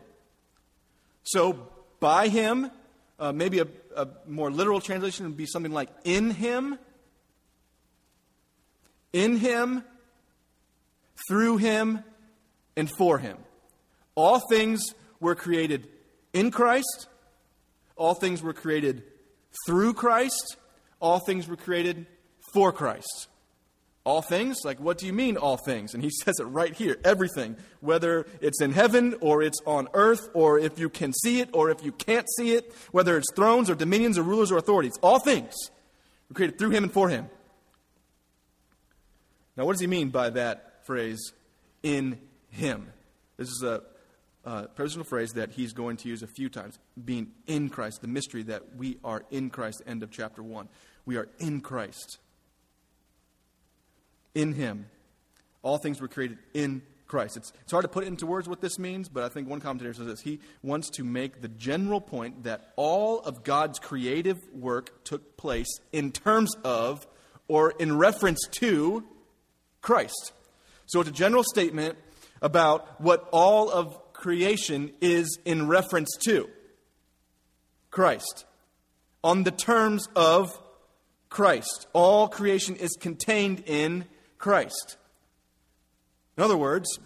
[1.23, 1.67] So,
[1.99, 2.69] by him,
[3.19, 6.77] uh, maybe a, a more literal translation would be something like in him,
[9.13, 9.83] in him,
[11.29, 12.03] through him,
[12.75, 13.37] and for him.
[14.15, 15.87] All things were created
[16.33, 17.07] in Christ,
[17.95, 19.03] all things were created
[19.65, 20.57] through Christ,
[20.99, 22.05] all things were created
[22.53, 23.27] for Christ.
[24.05, 24.57] All things?
[24.65, 25.93] Like, what do you mean, all things?
[25.93, 27.55] And he says it right here everything.
[27.79, 31.69] Whether it's in heaven or it's on earth, or if you can see it or
[31.69, 34.97] if you can't see it, whether it's thrones or dominions or rulers or authorities.
[35.01, 35.53] All things.
[36.29, 37.29] We're created through Him and for Him.
[39.55, 41.31] Now, what does he mean by that phrase,
[41.83, 42.87] in Him?
[43.37, 43.83] This is a
[44.45, 48.07] uh, personal phrase that he's going to use a few times being in Christ, the
[48.07, 50.67] mystery that we are in Christ, end of chapter 1.
[51.05, 52.19] We are in Christ.
[54.35, 54.87] In Him.
[55.61, 57.37] All things were created in Christ.
[57.37, 59.93] It's, it's hard to put into words what this means, but I think one commentator
[59.93, 60.21] says this.
[60.21, 65.79] He wants to make the general point that all of God's creative work took place
[65.91, 67.05] in terms of
[67.47, 69.03] or in reference to
[69.81, 70.31] Christ.
[70.85, 71.97] So it's a general statement
[72.41, 76.49] about what all of creation is in reference to
[77.91, 78.45] Christ.
[79.23, 80.59] On the terms of
[81.29, 81.87] Christ.
[81.93, 84.05] All creation is contained in
[84.43, 84.97] Christ.
[86.35, 86.99] In other words,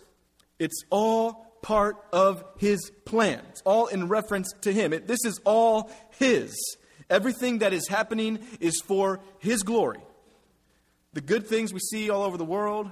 [0.58, 3.44] it's all part of His plan.
[3.52, 4.92] It's all in reference to Him.
[4.92, 6.58] It, this is all His.
[7.12, 10.00] Everything that is happening is for His glory.
[11.14, 12.92] The good things we see all over the world,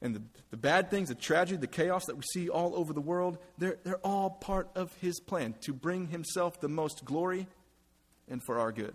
[0.00, 3.02] and the, the bad things, the tragedy, the chaos that we see all over the
[3.02, 7.46] world, they're, they're all part of His plan to bring Himself the most glory
[8.26, 8.94] and for our good.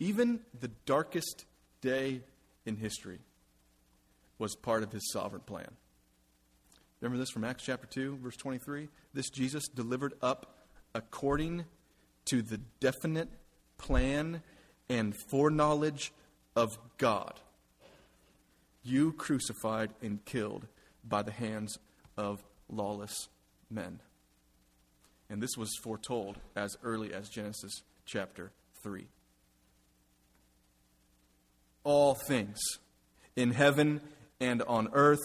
[0.00, 1.44] Even the darkest
[1.80, 2.22] day
[2.66, 3.20] in history
[4.38, 5.70] was part of His sovereign plan.
[7.00, 8.88] Remember this from Acts chapter 2, verse 23?
[9.14, 11.64] This Jesus delivered up according
[12.26, 13.28] to the definite
[13.78, 14.42] plan
[14.88, 16.12] and foreknowledge
[16.54, 17.40] of God
[18.86, 20.66] you crucified and killed
[21.04, 21.78] by the hands
[22.16, 23.28] of lawless
[23.68, 24.00] men.
[25.28, 28.52] And this was foretold as early as Genesis chapter
[28.82, 29.06] 3.
[31.86, 32.58] All things
[33.36, 34.00] in heaven
[34.40, 35.20] and on earth,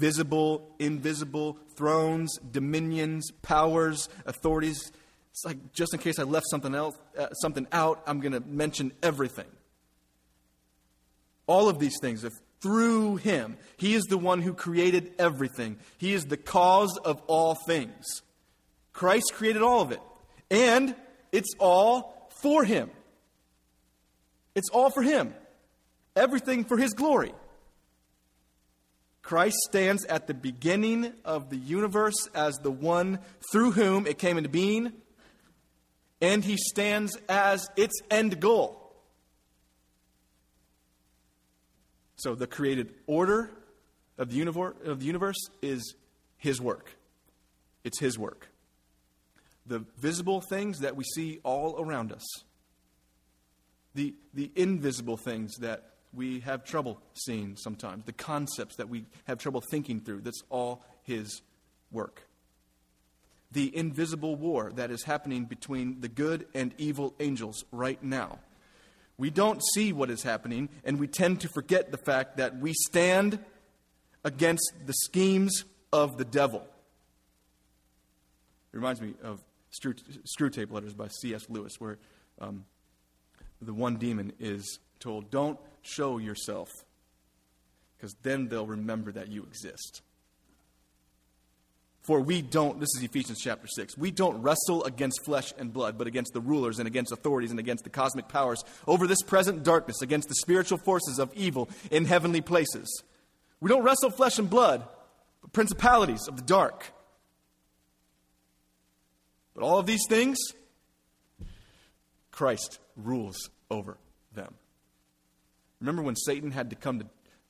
[0.00, 4.92] visible, invisible, thrones, dominions, powers, authorities.
[5.32, 8.40] It's like just in case I left something else, uh, something out, I'm going to
[8.40, 9.48] mention everything.
[11.48, 12.32] All of these things, if
[12.64, 13.58] through him.
[13.76, 18.22] He is the one who created everything, he is the cause of all things.
[18.94, 20.00] Christ created all of it.
[20.50, 20.94] And
[21.30, 22.90] it's all for him.
[24.54, 25.34] It's all for him.
[26.16, 27.32] Everything for his glory.
[29.22, 34.36] Christ stands at the beginning of the universe as the one through whom it came
[34.36, 34.92] into being,
[36.20, 38.84] and he stands as its end goal.
[42.16, 43.50] So the created order
[44.18, 45.94] of the, universe, of the universe is
[46.38, 46.96] His work.
[47.82, 48.48] It's His work.
[49.66, 52.24] The visible things that we see all around us,
[53.94, 59.38] the, the invisible things that we have trouble seeing sometimes, the concepts that we have
[59.38, 61.42] trouble thinking through, that's all His
[61.90, 62.26] work.
[63.52, 68.38] The invisible war that is happening between the good and evil angels right now
[69.16, 72.72] we don't see what is happening, and we tend to forget the fact that we
[72.72, 73.38] stand
[74.24, 76.66] against the schemes of the devil.
[78.72, 79.40] It reminds me of
[79.72, 81.48] Screwtape Letters by C.S.
[81.48, 81.98] Lewis, where
[82.40, 82.64] um,
[83.62, 86.68] the one demon is told, Don't show yourself,
[87.96, 90.02] because then they'll remember that you exist.
[92.02, 95.96] For we don't, this is Ephesians chapter 6, we don't wrestle against flesh and blood,
[95.96, 99.62] but against the rulers and against authorities and against the cosmic powers over this present
[99.62, 103.02] darkness, against the spiritual forces of evil in heavenly places.
[103.60, 104.86] We don't wrestle flesh and blood,
[105.40, 106.92] but principalities of the dark.
[109.54, 110.36] But all of these things,
[112.30, 113.96] Christ rules over.
[115.84, 117.06] Remember when Satan had to come to,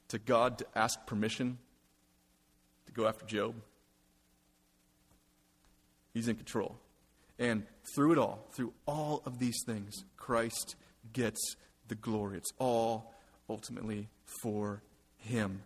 [0.08, 1.56] to God to ask permission
[2.86, 3.54] to go after Job?
[6.12, 6.76] He's in control.
[7.38, 7.62] And
[7.94, 10.74] through it all, through all of these things, Christ
[11.12, 11.54] gets
[11.86, 12.38] the glory.
[12.38, 13.14] It's all
[13.48, 14.08] ultimately
[14.42, 14.82] for
[15.18, 15.62] Him.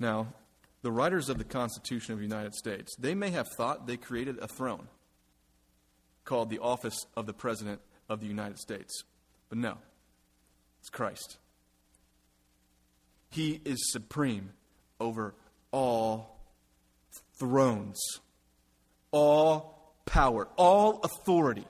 [0.00, 0.34] Now,
[0.82, 4.36] the writers of the Constitution of the United States, they may have thought they created
[4.40, 4.88] a throne
[6.24, 9.04] called the office of the President of the United States.
[9.48, 9.78] But no,
[10.80, 11.38] it's Christ.
[13.30, 14.50] He is supreme
[14.98, 15.34] over
[15.70, 16.40] all
[17.38, 18.00] thrones,
[19.12, 21.66] all power, all authority.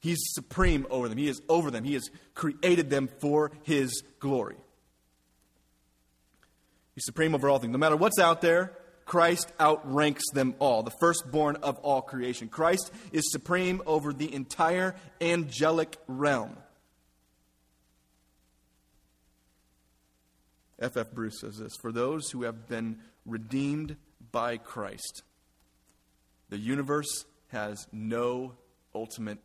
[0.00, 1.18] He's supreme over them.
[1.18, 1.84] He is over them.
[1.84, 4.56] He has created them for His glory.
[6.94, 7.72] He's supreme over all things.
[7.72, 8.72] No matter what's out there,
[9.04, 12.48] Christ outranks them all, the firstborn of all creation.
[12.48, 16.56] Christ is supreme over the entire angelic realm.
[20.80, 20.96] F.
[20.96, 21.10] F.
[21.12, 23.96] Bruce says this For those who have been redeemed
[24.32, 25.22] by Christ.
[26.48, 28.54] The universe has no
[28.94, 29.38] ultimate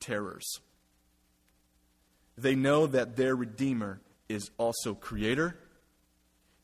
[0.00, 0.60] terrors.
[2.36, 5.58] they know that their Redeemer is also Creator,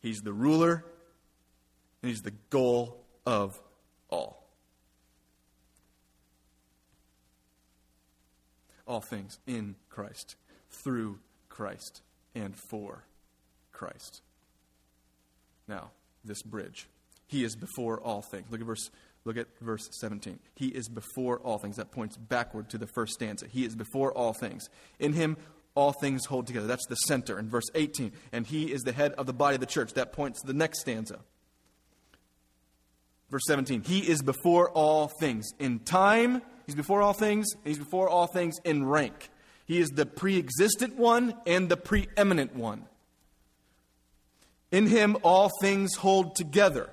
[0.00, 0.84] He's the ruler,
[2.02, 3.60] and He's the goal of
[4.08, 4.46] all.
[8.86, 10.36] All things in Christ,
[10.70, 12.02] through Christ,
[12.34, 13.04] and for
[13.74, 14.22] Christ.
[15.68, 15.90] Now,
[16.24, 16.86] this bridge.
[17.26, 18.46] He is before all things.
[18.50, 18.90] Look at verse
[19.24, 20.38] look at verse 17.
[20.54, 21.76] He is before all things.
[21.76, 23.46] That points backward to the first stanza.
[23.46, 24.68] He is before all things.
[24.98, 25.36] In him
[25.74, 26.66] all things hold together.
[26.66, 28.12] That's the center in verse 18.
[28.32, 29.94] And he is the head of the body of the church.
[29.94, 31.20] That points to the next stanza.
[33.30, 33.82] Verse 17.
[33.82, 35.50] He is before all things.
[35.58, 39.30] In time, he's before all things, he's before all things in rank.
[39.66, 42.84] He is the pre existent one and the preeminent one.
[44.74, 46.90] In him, all things hold together.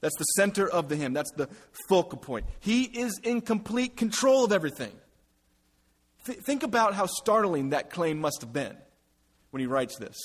[0.00, 1.12] That's the center of the hymn.
[1.12, 1.48] That's the
[1.88, 2.46] focal point.
[2.58, 4.90] He is in complete control of everything.
[6.26, 8.76] Th- think about how startling that claim must have been
[9.52, 10.18] when he writes this.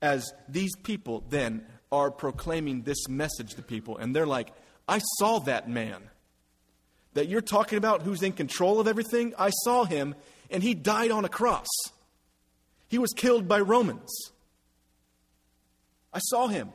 [0.00, 4.52] As these people then are proclaiming this message to people, and they're like,
[4.86, 6.00] I saw that man
[7.14, 9.34] that you're talking about who's in control of everything.
[9.36, 10.14] I saw him,
[10.48, 11.66] and he died on a cross.
[12.86, 14.30] He was killed by Romans.
[16.14, 16.72] I saw him.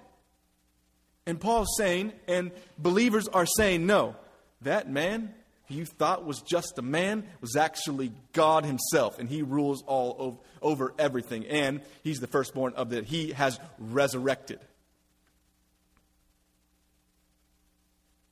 [1.25, 4.15] And Paul's saying, and believers are saying, no,
[4.61, 5.33] that man
[5.69, 10.37] you thought was just a man was actually God Himself, and He rules all over,
[10.61, 11.45] over everything.
[11.45, 13.05] And He's the firstborn of that.
[13.05, 14.59] He has resurrected.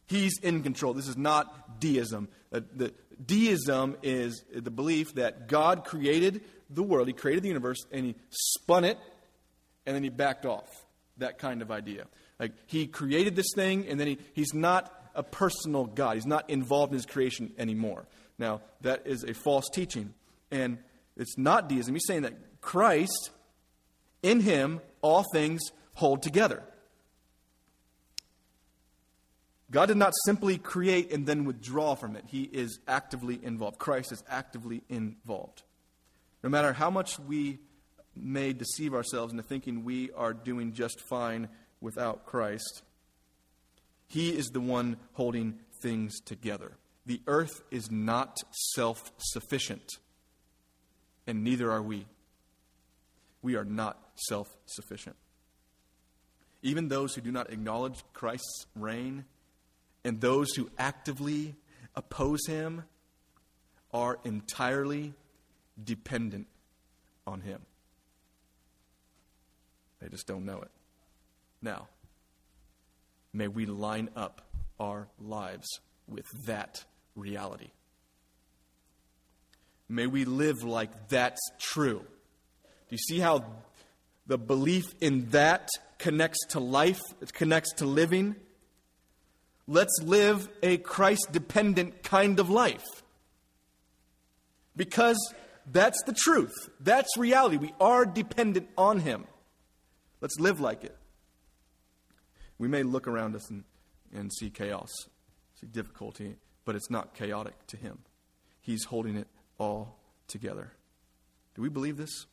[0.07, 0.93] He's in control.
[0.93, 2.29] This is not deism.
[2.51, 2.93] Uh, the,
[3.23, 8.15] deism is the belief that God created the world, He created the universe, and He
[8.29, 8.97] spun it,
[9.85, 10.85] and then He backed off.
[11.17, 12.05] That kind of idea.
[12.39, 16.15] Like He created this thing, and then he, He's not a personal God.
[16.15, 18.05] He's not involved in his creation anymore.
[18.37, 20.13] Now, that is a false teaching.
[20.51, 20.77] And
[21.17, 21.95] it's not deism.
[21.95, 23.31] He's saying that Christ,
[24.21, 25.61] in him, all things
[25.95, 26.63] hold together.
[29.69, 32.25] God did not simply create and then withdraw from it.
[32.27, 33.79] He is actively involved.
[33.79, 35.63] Christ is actively involved.
[36.43, 37.59] No matter how much we
[38.23, 41.49] may deceive ourselves into thinking we are doing just fine
[41.81, 42.81] without Christ,
[44.07, 46.73] he is the one holding things together.
[47.05, 48.37] The earth is not
[48.73, 49.97] self sufficient,
[51.25, 52.05] and neither are we.
[53.41, 55.15] We are not self sufficient.
[56.61, 59.25] Even those who do not acknowledge Christ's reign
[60.03, 61.55] and those who actively
[61.95, 62.83] oppose him
[63.93, 65.13] are entirely
[65.81, 66.47] dependent
[67.25, 67.61] on him.
[69.99, 70.71] They just don't know it.
[71.61, 71.87] Now,
[73.37, 74.41] May we line up
[74.79, 75.67] our lives
[76.07, 76.83] with that
[77.15, 77.69] reality.
[79.87, 81.99] May we live like that's true.
[81.99, 83.45] Do you see how
[84.25, 88.35] the belief in that connects to life, it connects to living?
[89.67, 92.85] Let's live a Christ dependent kind of life.
[94.75, 95.17] Because
[95.71, 96.55] that's the truth.
[96.79, 97.57] That's reality.
[97.57, 99.25] We are dependent on Him.
[100.21, 100.95] Let's live like it.
[102.57, 103.63] We may look around us and,
[104.13, 104.89] and see chaos,
[105.59, 107.99] see difficulty, but it's not chaotic to Him.
[108.59, 109.27] He's holding it
[109.57, 110.73] all together.
[111.55, 112.25] Do we believe this?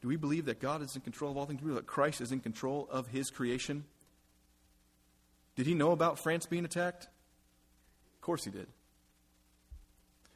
[0.00, 1.60] Do we believe that God is in control of all things?
[1.60, 3.84] Do we believe that Christ is in control of His creation?
[5.56, 7.04] Did He know about France being attacked?
[7.04, 8.66] Of course He did.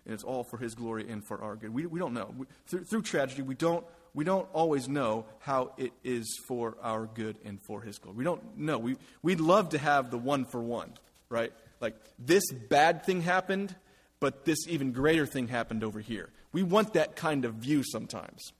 [0.05, 1.75] And it's all for His glory and for our good.
[1.75, 2.35] We, we don't know.
[2.37, 7.07] We, through, through tragedy, we don't we don't always know how it is for our
[7.07, 8.18] good and for His glory.
[8.18, 8.79] We don't know.
[8.79, 10.92] We, we'd love to have the one for one,
[11.31, 11.53] right?
[11.81, 13.75] Like, this bad thing happened,
[14.20, 16.29] but this even greater thing happened over here.
[16.53, 18.53] We want that kind of view sometimes.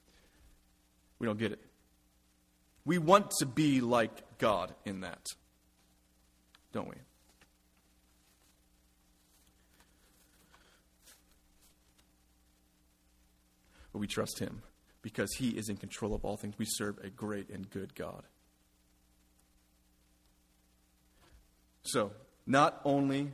[1.19, 1.61] We don't get it.
[2.85, 5.25] We want to be like God in that,
[6.73, 6.97] don't we?
[13.93, 14.63] But we trust Him
[15.03, 16.55] because he is in control of all things.
[16.59, 18.23] We serve a great and good God.
[21.83, 22.13] So,
[22.47, 23.33] not only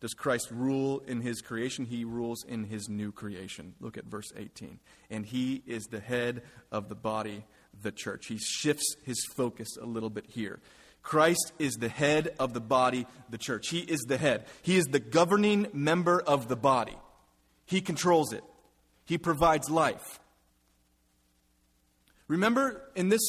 [0.00, 3.74] does Christ rule in his creation, he rules in his new creation.
[3.80, 4.80] Look at verse 18.
[5.10, 7.44] And he is the head of the body,
[7.80, 8.26] the church.
[8.26, 10.58] He shifts his focus a little bit here.
[11.02, 13.68] Christ is the head of the body, the church.
[13.68, 14.46] He is the head.
[14.62, 16.96] He is the governing member of the body.
[17.64, 18.42] He controls it.
[19.04, 20.20] He provides life.
[22.32, 23.20] Remember, in this,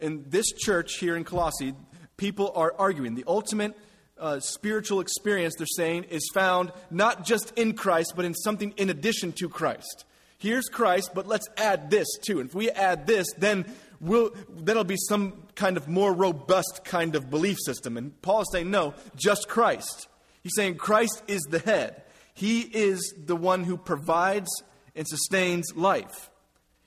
[0.00, 1.74] in this church here in Colossae,
[2.16, 3.16] people are arguing.
[3.16, 3.76] The ultimate
[4.16, 8.88] uh, spiritual experience, they're saying, is found not just in Christ, but in something in
[8.88, 10.04] addition to Christ.
[10.38, 12.38] Here's Christ, but let's add this too.
[12.38, 13.66] And if we add this, then
[13.98, 17.96] we'll, that'll be some kind of more robust kind of belief system.
[17.96, 20.06] And Paul is saying, no, just Christ.
[20.44, 22.00] He's saying Christ is the head.
[22.32, 24.50] He is the one who provides
[24.94, 26.30] and sustains life.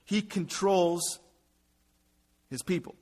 [0.06, 1.20] He controls
[2.50, 2.96] his people.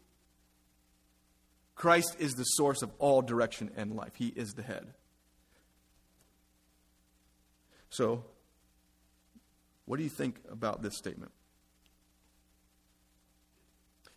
[1.75, 4.13] Christ is the source of all direction and life.
[4.15, 4.93] He is the head.
[7.89, 8.25] So,
[9.85, 11.31] what do you think about this statement?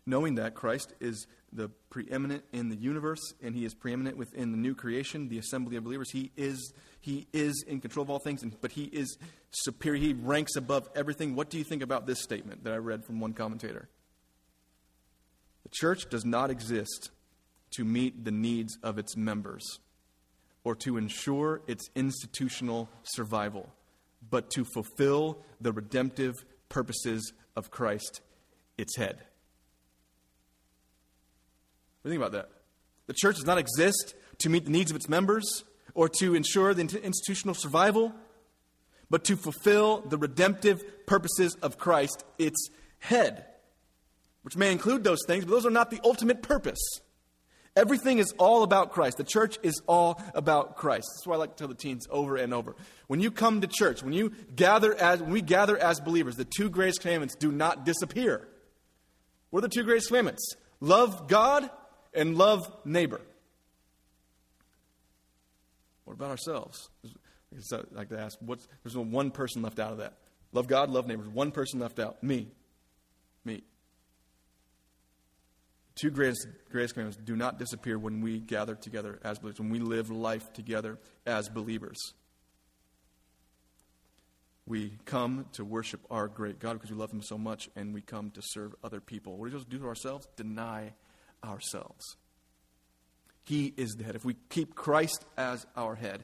[0.05, 4.57] Knowing that Christ is the preeminent in the universe and he is preeminent within the
[4.57, 8.43] new creation, the assembly of believers, he is he is in control of all things,
[8.43, 9.17] and, but he is
[9.51, 9.99] superior.
[9.99, 11.35] He ranks above everything.
[11.35, 13.89] What do you think about this statement that I read from one commentator?
[15.63, 17.11] The church does not exist
[17.71, 19.79] to meet the needs of its members
[20.63, 23.73] or to ensure its institutional survival,
[24.29, 26.35] but to fulfill the redemptive
[26.69, 28.21] purposes of Christ,
[28.77, 29.17] its head.
[32.01, 32.49] What do you think about that?
[33.07, 36.73] The church does not exist to meet the needs of its members or to ensure
[36.73, 38.13] the institutional survival,
[39.09, 43.45] but to fulfill the redemptive purposes of Christ, its head,
[44.43, 46.79] which may include those things, but those are not the ultimate purpose.
[47.75, 49.17] Everything is all about Christ.
[49.17, 51.07] The church is all about Christ.
[51.15, 52.75] That's why I like to tell the teens over and over.
[53.07, 56.45] When you come to church, when you gather as when we gather as believers, the
[56.45, 58.47] two greatest commandments do not disappear.
[59.51, 60.55] What are the two greatest commandments?
[60.81, 61.69] Love God
[62.13, 63.21] and love neighbor.
[66.03, 66.89] What about ourselves?
[67.71, 70.17] I like to ask, what's, there's one person left out of that.
[70.51, 71.27] Love God, love neighbors.
[71.29, 72.21] One person left out.
[72.21, 72.49] Me.
[75.95, 79.79] Two greatest, greatest commandments do not disappear when we gather together as believers, when we
[79.79, 82.13] live life together as believers.
[84.65, 88.01] We come to worship our great God because we love Him so much, and we
[88.01, 89.33] come to serve other people.
[89.33, 90.27] What are we supposed to do to ourselves?
[90.37, 90.93] Deny
[91.43, 92.15] ourselves.
[93.43, 94.15] He is the head.
[94.15, 96.23] If we keep Christ as our head,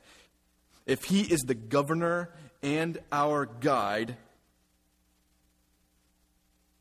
[0.86, 2.30] if He is the governor
[2.63, 4.15] and our guide,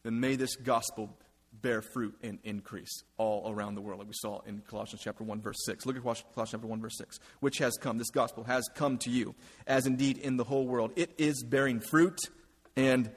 [0.05, 1.16] then may this gospel
[1.62, 5.40] bear fruit and increase all around the world, like we saw in Colossians chapter 1,
[5.40, 5.86] verse 6.
[5.86, 7.18] Look at Colossians chapter 1, verse 6.
[7.40, 9.34] Which has come, this gospel has come to you,
[9.66, 10.92] as indeed in the whole world.
[10.96, 12.18] It is bearing fruit
[12.76, 13.11] and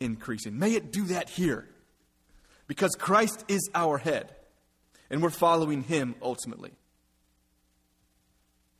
[0.00, 0.58] increasing.
[0.58, 1.68] May it do that here,
[2.66, 4.34] because Christ is our head,
[5.10, 6.72] and we're following him ultimately.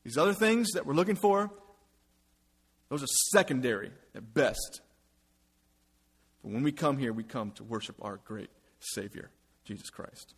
[0.04, 1.50] These other things that we're looking for,
[2.90, 4.80] those are secondary at best.
[6.42, 8.50] But when we come here, we come to worship our great
[8.92, 9.30] Savior,
[9.64, 10.34] Jesus Christ.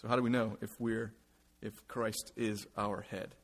[0.00, 1.12] So, how do we know if we're
[1.62, 3.34] if Christ is our head?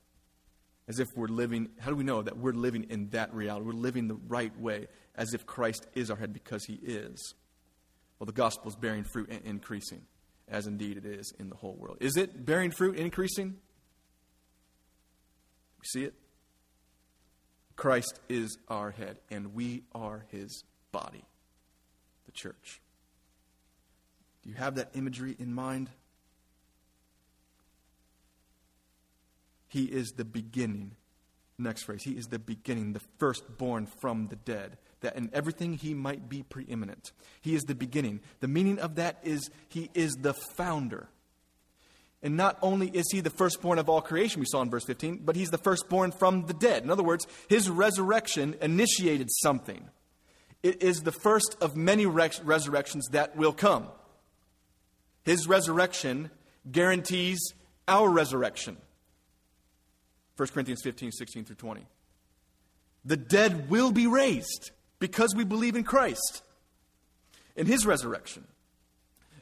[0.89, 3.65] As if we're living, how do we know that we're living in that reality?
[3.65, 7.35] We're living the right way, as if Christ is our head because he is.
[8.19, 10.03] Well, the gospel is bearing fruit and increasing,
[10.49, 11.99] as indeed it is in the whole world.
[12.01, 13.57] Is it bearing fruit and increasing?
[15.79, 16.15] We see it?
[17.77, 21.25] Christ is our head, and we are his body,
[22.27, 22.83] the church.
[24.43, 25.91] Do you have that imagery in mind?
[29.69, 30.97] He is the beginning.
[31.59, 32.03] Next phrase.
[32.03, 36.43] He is the beginning, the firstborn from the dead, that in everything he might be
[36.43, 37.13] preeminent.
[37.43, 38.21] He is the beginning.
[38.41, 41.09] The meaning of that is he is the founder.
[42.23, 45.21] And not only is he the firstborn of all creation, we saw in verse 15,
[45.25, 46.83] but he's the firstborn from the dead.
[46.83, 49.89] In other words, his resurrection initiated something.
[50.63, 53.89] It is the first of many resurrections that will come.
[55.25, 56.31] His resurrection
[56.71, 57.39] guarantees
[57.87, 58.77] our resurrection.
[60.37, 61.87] 1 Corinthians 15, 16 through 20.
[63.05, 66.43] The dead will be raised because we believe in Christ
[67.57, 68.47] in his resurrection.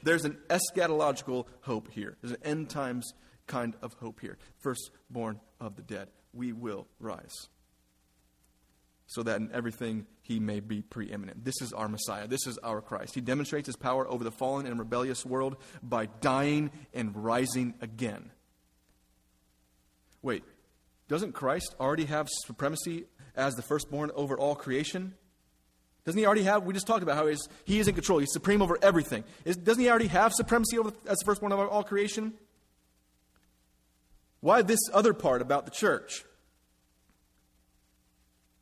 [0.02, 2.16] There's an eschatological hope here.
[2.20, 3.12] There's an end times
[3.46, 4.38] kind of hope here.
[4.58, 6.08] Firstborn of the dead.
[6.32, 7.48] We will rise
[9.08, 11.44] so that in everything he may be preeminent.
[11.44, 12.28] This is our Messiah.
[12.28, 13.14] This is our Christ.
[13.14, 18.30] He demonstrates his power over the fallen and rebellious world by dying and rising again.
[20.20, 20.44] Wait,
[21.08, 25.14] doesn't Christ already have supremacy as the firstborn over all creation?
[26.04, 26.64] Doesn't he already have?
[26.64, 27.26] We just talked about how
[27.64, 28.18] he is in control.
[28.18, 29.24] He's supreme over everything.
[29.46, 32.34] Is, doesn't he already have supremacy over, as the firstborn over all creation?
[34.40, 36.24] Why this other part about the church?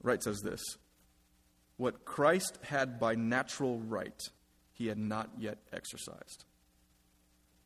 [0.02, 0.62] Wright says this
[1.76, 4.20] What Christ had by natural right,
[4.72, 6.44] he had not yet exercised.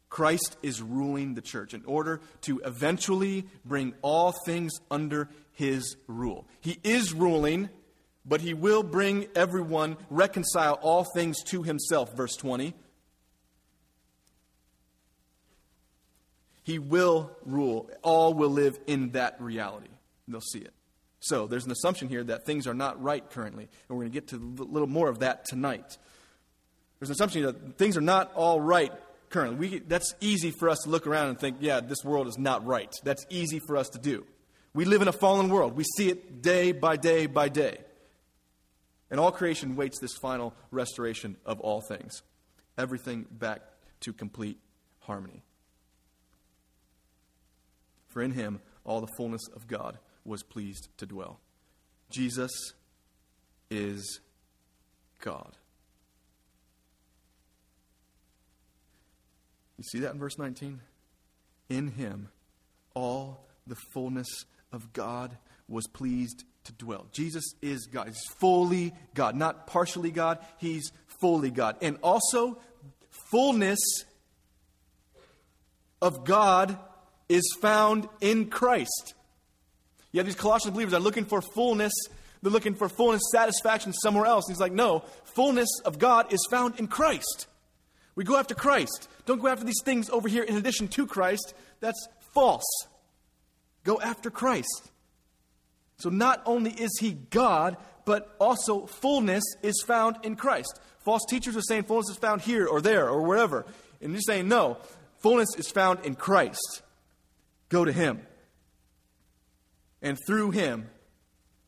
[0.08, 6.48] Christ is ruling the church in order to eventually bring all things under his rule.
[6.60, 7.70] He is ruling,
[8.24, 12.16] but he will bring everyone, reconcile all things to himself.
[12.16, 12.74] Verse 20.
[16.64, 17.88] He will rule.
[18.02, 19.88] All will live in that reality.
[20.26, 20.72] They'll see it.
[21.20, 24.14] So there's an assumption here that things are not right currently, and we're going to
[24.14, 25.98] get to a little more of that tonight.
[26.98, 28.92] There's an assumption that things are not all right
[29.28, 29.68] currently.
[29.68, 32.66] We, that's easy for us to look around and think, yeah, this world is not
[32.66, 32.92] right.
[33.04, 34.26] That's easy for us to do.
[34.72, 35.76] We live in a fallen world.
[35.76, 37.78] We see it day by day by day.
[39.10, 42.22] And all creation waits this final restoration of all things.
[42.78, 43.62] Everything back
[44.00, 44.58] to complete
[45.00, 45.42] harmony.
[48.08, 51.40] For in him all the fullness of God was pleased to dwell.
[52.10, 52.50] Jesus
[53.70, 54.20] is
[55.20, 55.56] God.
[59.78, 60.80] You see that in verse 19?
[61.68, 62.28] In him
[62.94, 65.36] all the fullness of God
[65.68, 67.06] was pleased to dwell.
[67.12, 68.08] Jesus is God.
[68.08, 70.38] He's fully God, not partially God.
[70.58, 71.76] He's fully God.
[71.80, 72.58] And also,
[73.30, 73.78] fullness
[76.02, 76.78] of God
[77.28, 79.14] is found in Christ.
[80.12, 81.92] You have these Colossian believers that are looking for fullness.
[82.42, 84.46] They're looking for fullness, satisfaction somewhere else.
[84.46, 87.46] And he's like, no, fullness of God is found in Christ.
[88.14, 89.08] We go after Christ.
[89.26, 91.54] Don't go after these things over here in addition to Christ.
[91.80, 92.64] That's false.
[93.84, 94.90] Go after Christ.
[95.98, 100.80] So not only is he God, but also fullness is found in Christ.
[101.00, 103.66] False teachers are saying fullness is found here or there or wherever.
[104.00, 104.78] And you're saying, no,
[105.18, 106.82] fullness is found in Christ.
[107.68, 108.22] Go to him.
[110.02, 110.88] And through him,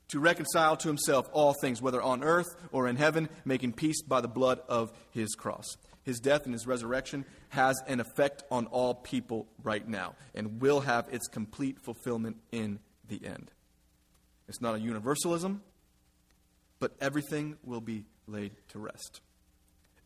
[0.09, 4.21] to reconcile to himself all things, whether on earth or in heaven, making peace by
[4.21, 5.65] the blood of his cross.
[6.03, 10.81] His death and his resurrection has an effect on all people right now and will
[10.81, 13.51] have its complete fulfillment in the end.
[14.49, 15.63] It's not a universalism,
[16.79, 19.21] but everything will be laid to rest.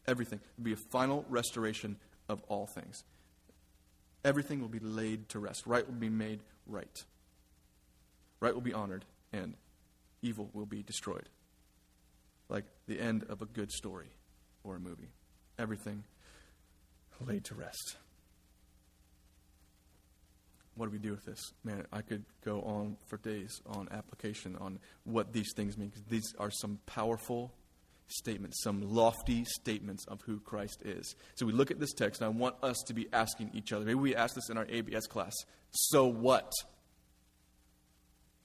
[0.07, 1.97] Everything will be a final restoration
[2.29, 3.03] of all things.
[4.25, 5.67] Everything will be laid to rest.
[5.67, 7.05] Right will be made right.
[8.41, 9.55] Right will be honored, and
[10.23, 11.29] evil will be destroyed.
[12.49, 14.11] Like the end of a good story
[14.63, 15.11] or a movie.
[15.59, 16.05] Everything
[17.27, 17.97] laid to rest.
[20.75, 21.41] What do we do with this?
[21.65, 25.91] Man, I could go on for days on application on what these things mean.
[26.11, 27.55] These are some powerful
[28.09, 31.17] statements, some lofty statements of who Christ is.
[31.35, 33.87] So we look at this text, and I want us to be asking each other.
[33.87, 35.33] Maybe we ask this in our ABS class.
[35.71, 36.53] So what?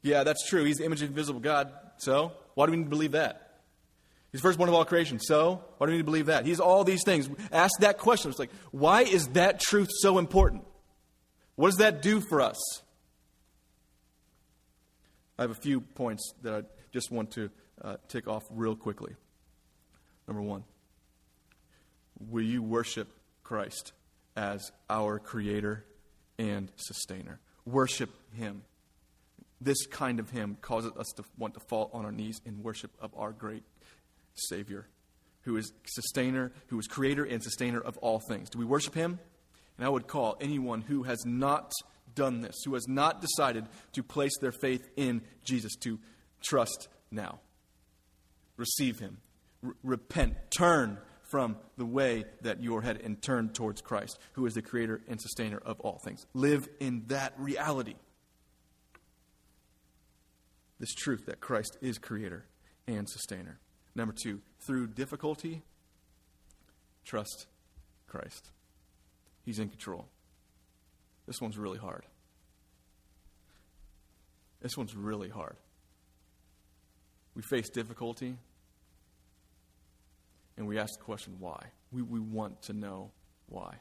[0.02, 0.64] Yeah, that's true.
[0.64, 1.72] He's the image of invisible God.
[1.98, 3.60] So why do we need to believe that?
[4.32, 5.20] He's first, firstborn of all creation.
[5.20, 6.46] So why do we need to believe that?
[6.46, 7.30] He's all these things.
[7.52, 8.32] Ask that question.
[8.32, 10.64] It's like, why is that truth so important?
[11.56, 12.58] What does that do for us?
[15.38, 16.62] I have a few points that I
[16.94, 17.50] just want to
[17.82, 19.16] uh, tick off real quickly.
[20.28, 20.64] Number one,
[22.30, 23.12] will you worship
[23.44, 23.92] Christ
[24.36, 25.84] as our creator
[26.38, 27.40] and sustainer?
[27.66, 28.64] Worship Him.
[29.62, 32.92] This kind of hymn causes us to want to fall on our knees in worship
[33.00, 33.64] of our great
[34.34, 34.88] Savior,
[35.44, 38.50] who is sustainer, who is creator and sustainer of all things.
[38.50, 39.20] Do we worship Him?
[39.78, 41.72] And I would call anyone who has not
[42.14, 46.00] done this, who has not decided to place their faith in Jesus, to
[46.42, 47.40] trust now.
[48.58, 49.18] Receive him.
[49.66, 50.36] R- repent.
[50.56, 50.98] Turn
[51.32, 55.20] from the way that you're headed and turn towards Christ, who is the creator and
[55.22, 56.26] sustainer of all things.
[56.34, 57.96] Live in that reality.
[60.82, 62.44] This truth that Christ is creator
[62.88, 63.60] and sustainer.
[63.94, 65.62] Number two, through difficulty,
[67.06, 67.46] trust
[68.08, 68.50] Christ.
[69.46, 70.08] He's in control.
[71.28, 72.08] This one's really hard.
[74.60, 75.56] This one's really hard.
[77.36, 78.38] We face difficulty
[80.58, 81.64] and we ask the question, why?
[81.92, 83.12] We, we want to know
[83.50, 83.76] why.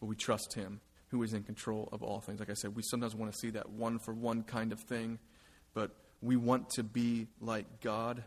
[0.00, 0.80] But we trust Him
[1.14, 2.40] who is in control of all things.
[2.40, 5.20] Like I said, we sometimes want to see that one for one kind of thing,
[5.72, 8.24] but we want to be like God.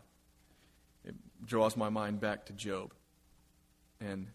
[1.04, 1.14] It
[1.44, 2.94] draws my mind back to Job
[4.00, 4.28] and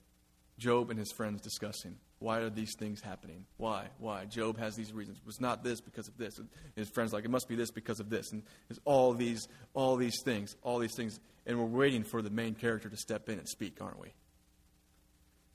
[0.60, 3.46] Job and his friends discussing why are these things happening?
[3.58, 3.88] Why?
[3.98, 4.26] Why?
[4.26, 5.18] Job has these reasons.
[5.18, 6.38] It was not this because of this.
[6.38, 8.32] And his friends like it must be this because of this.
[8.32, 12.30] And there's all these, all these things, all these things, and we're waiting for the
[12.30, 14.14] main character to step in and speak, aren't we?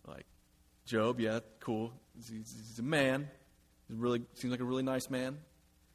[0.07, 0.27] Like
[0.89, 1.93] Job, yeah, cool.
[2.27, 3.29] He's, he's a man.
[3.89, 5.39] He really seems like a really nice man.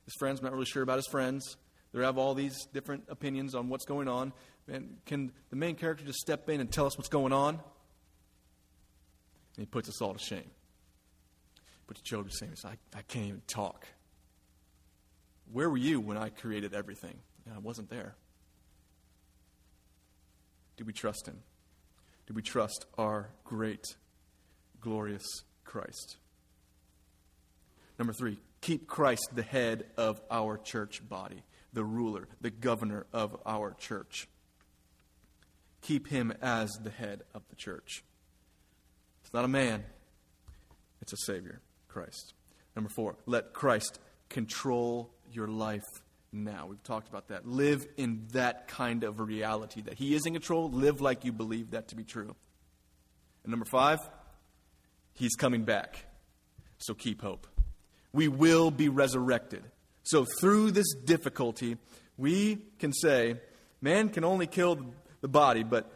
[0.06, 1.58] His friends not really sure about his friends.
[1.94, 4.34] They have all these different opinions on what's going on.
[4.68, 7.56] And can the main character just step in and tell us what's going on?
[7.56, 7.62] And
[9.58, 10.50] he puts us all to shame.
[11.86, 13.86] But Job is saying, I, I can't even talk.
[15.52, 17.16] Where were you when I created everything?
[17.54, 18.16] I wasn't there.
[20.78, 21.40] Do we trust him?
[22.26, 23.86] Do we trust our great,
[24.80, 26.18] glorious Christ?
[27.98, 31.44] Number three, keep Christ the head of our church body,
[31.74, 34.28] the ruler, the governor of our church.
[35.82, 38.04] Keep him as the head of the church.
[39.24, 39.84] It's not a man,
[41.02, 42.34] it's a Savior, Christ.
[42.76, 44.00] Number four, let Christ
[44.30, 45.84] control your life
[46.32, 46.66] now.
[46.68, 47.48] We've talked about that.
[47.48, 50.70] Live in that kind of reality that He is in control.
[50.72, 52.36] Live like you believe that to be true.
[53.44, 54.00] And number five,
[55.14, 56.06] He's coming back.
[56.78, 57.48] So keep hope.
[58.12, 59.64] We will be resurrected.
[60.04, 61.78] So through this difficulty,
[62.18, 63.40] we can say,
[63.82, 64.80] man can only kill
[65.22, 65.92] the body, but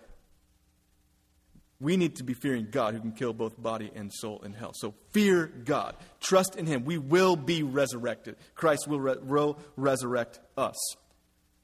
[1.80, 4.72] we need to be fearing God who can kill both body and soul in hell.
[4.74, 5.96] So fear God.
[6.20, 6.86] Trust in Him.
[6.86, 8.36] We will be resurrected.
[8.56, 10.76] Christ will, re- will resurrect us,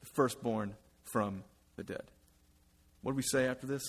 [0.00, 1.42] the firstborn from
[1.76, 2.02] the dead.
[3.02, 3.82] What do we say after this?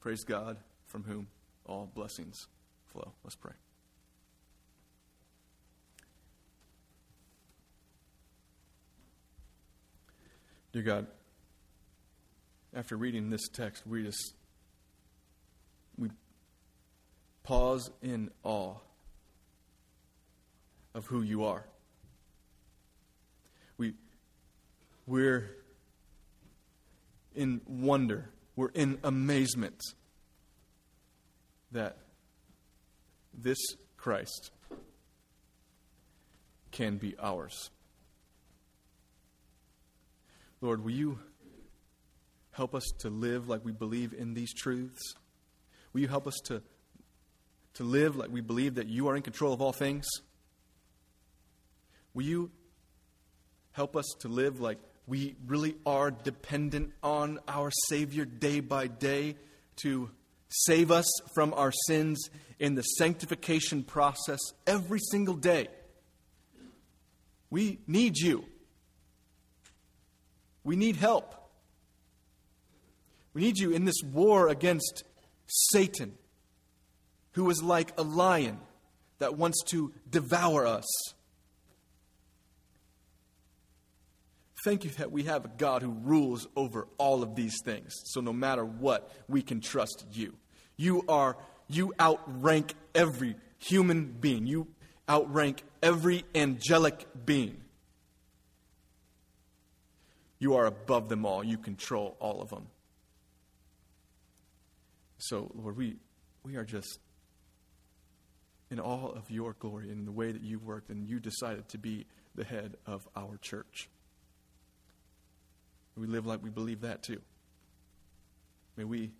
[0.00, 0.56] Praise God
[0.86, 1.28] from whom
[1.70, 2.48] all blessings
[2.92, 3.12] flow.
[3.22, 3.52] Let's pray.
[10.72, 11.06] Dear God,
[12.74, 14.34] after reading this text, we just
[15.96, 16.10] we
[17.42, 18.74] pause in awe
[20.94, 21.64] of who you are.
[23.78, 23.94] We,
[25.06, 25.50] we're
[27.34, 29.80] in wonder, we're in amazement
[31.72, 31.98] that
[33.32, 33.58] this
[33.96, 34.50] Christ
[36.70, 37.70] can be ours.
[40.60, 41.18] Lord, will you
[42.52, 45.14] help us to live like we believe in these truths?
[45.92, 46.62] Will you help us to,
[47.74, 50.06] to live like we believe that you are in control of all things?
[52.12, 52.50] Will you
[53.72, 59.36] help us to live like we really are dependent on our Savior day by day
[59.82, 60.10] to
[60.50, 62.28] save us from our sins
[62.58, 65.68] in the sanctification process every single day?
[67.50, 68.44] We need you.
[70.62, 71.34] We need help.
[73.32, 75.04] We need you in this war against
[75.46, 76.14] Satan,
[77.32, 78.58] who is like a lion
[79.18, 80.86] that wants to devour us.
[84.64, 87.94] Thank you that we have a God who rules over all of these things.
[88.04, 90.36] So no matter what, we can trust you.
[90.76, 91.36] You are
[91.68, 94.46] you outrank every human being.
[94.46, 94.66] You
[95.08, 97.62] outrank every angelic being.
[100.40, 101.44] You are above them all.
[101.44, 102.66] You control all of them.
[105.18, 105.96] So, Lord, we,
[106.42, 106.98] we are just
[108.70, 111.78] in all of your glory in the way that you worked and you decided to
[111.78, 113.88] be the head of our church.
[116.00, 117.20] We live like we believe that too.
[118.74, 119.10] May we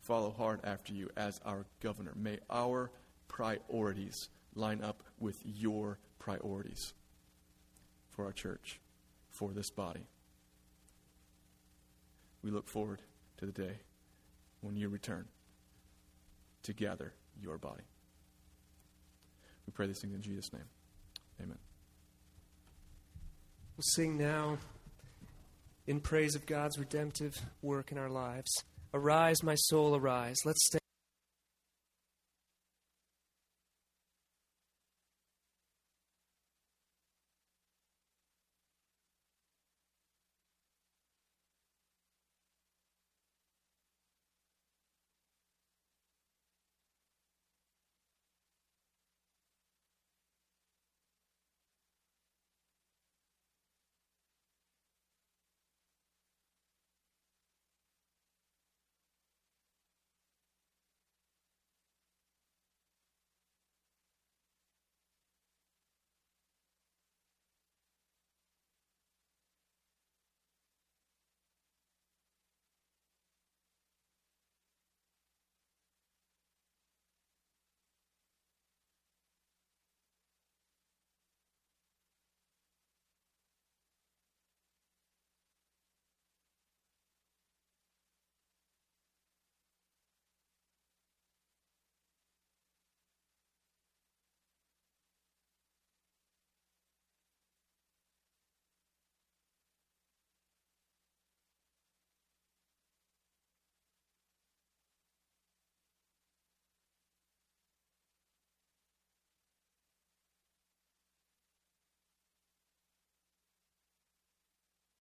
[0.00, 2.12] follow hard after you as our governor.
[2.16, 2.90] May our
[3.28, 6.94] priorities line up with your priorities
[8.10, 8.80] for our church,
[9.30, 10.08] for this body.
[12.42, 13.00] We look forward
[13.36, 13.78] to the day
[14.62, 15.26] when you return
[16.64, 17.84] to gather your body.
[19.64, 20.68] We pray these things in Jesus' name.
[21.40, 21.58] Amen.
[23.76, 24.58] We'll sing now
[25.88, 28.50] in praise of God's redemptive work in our lives.
[28.92, 30.36] Arise, my soul, arise.
[30.44, 30.78] Let's stay.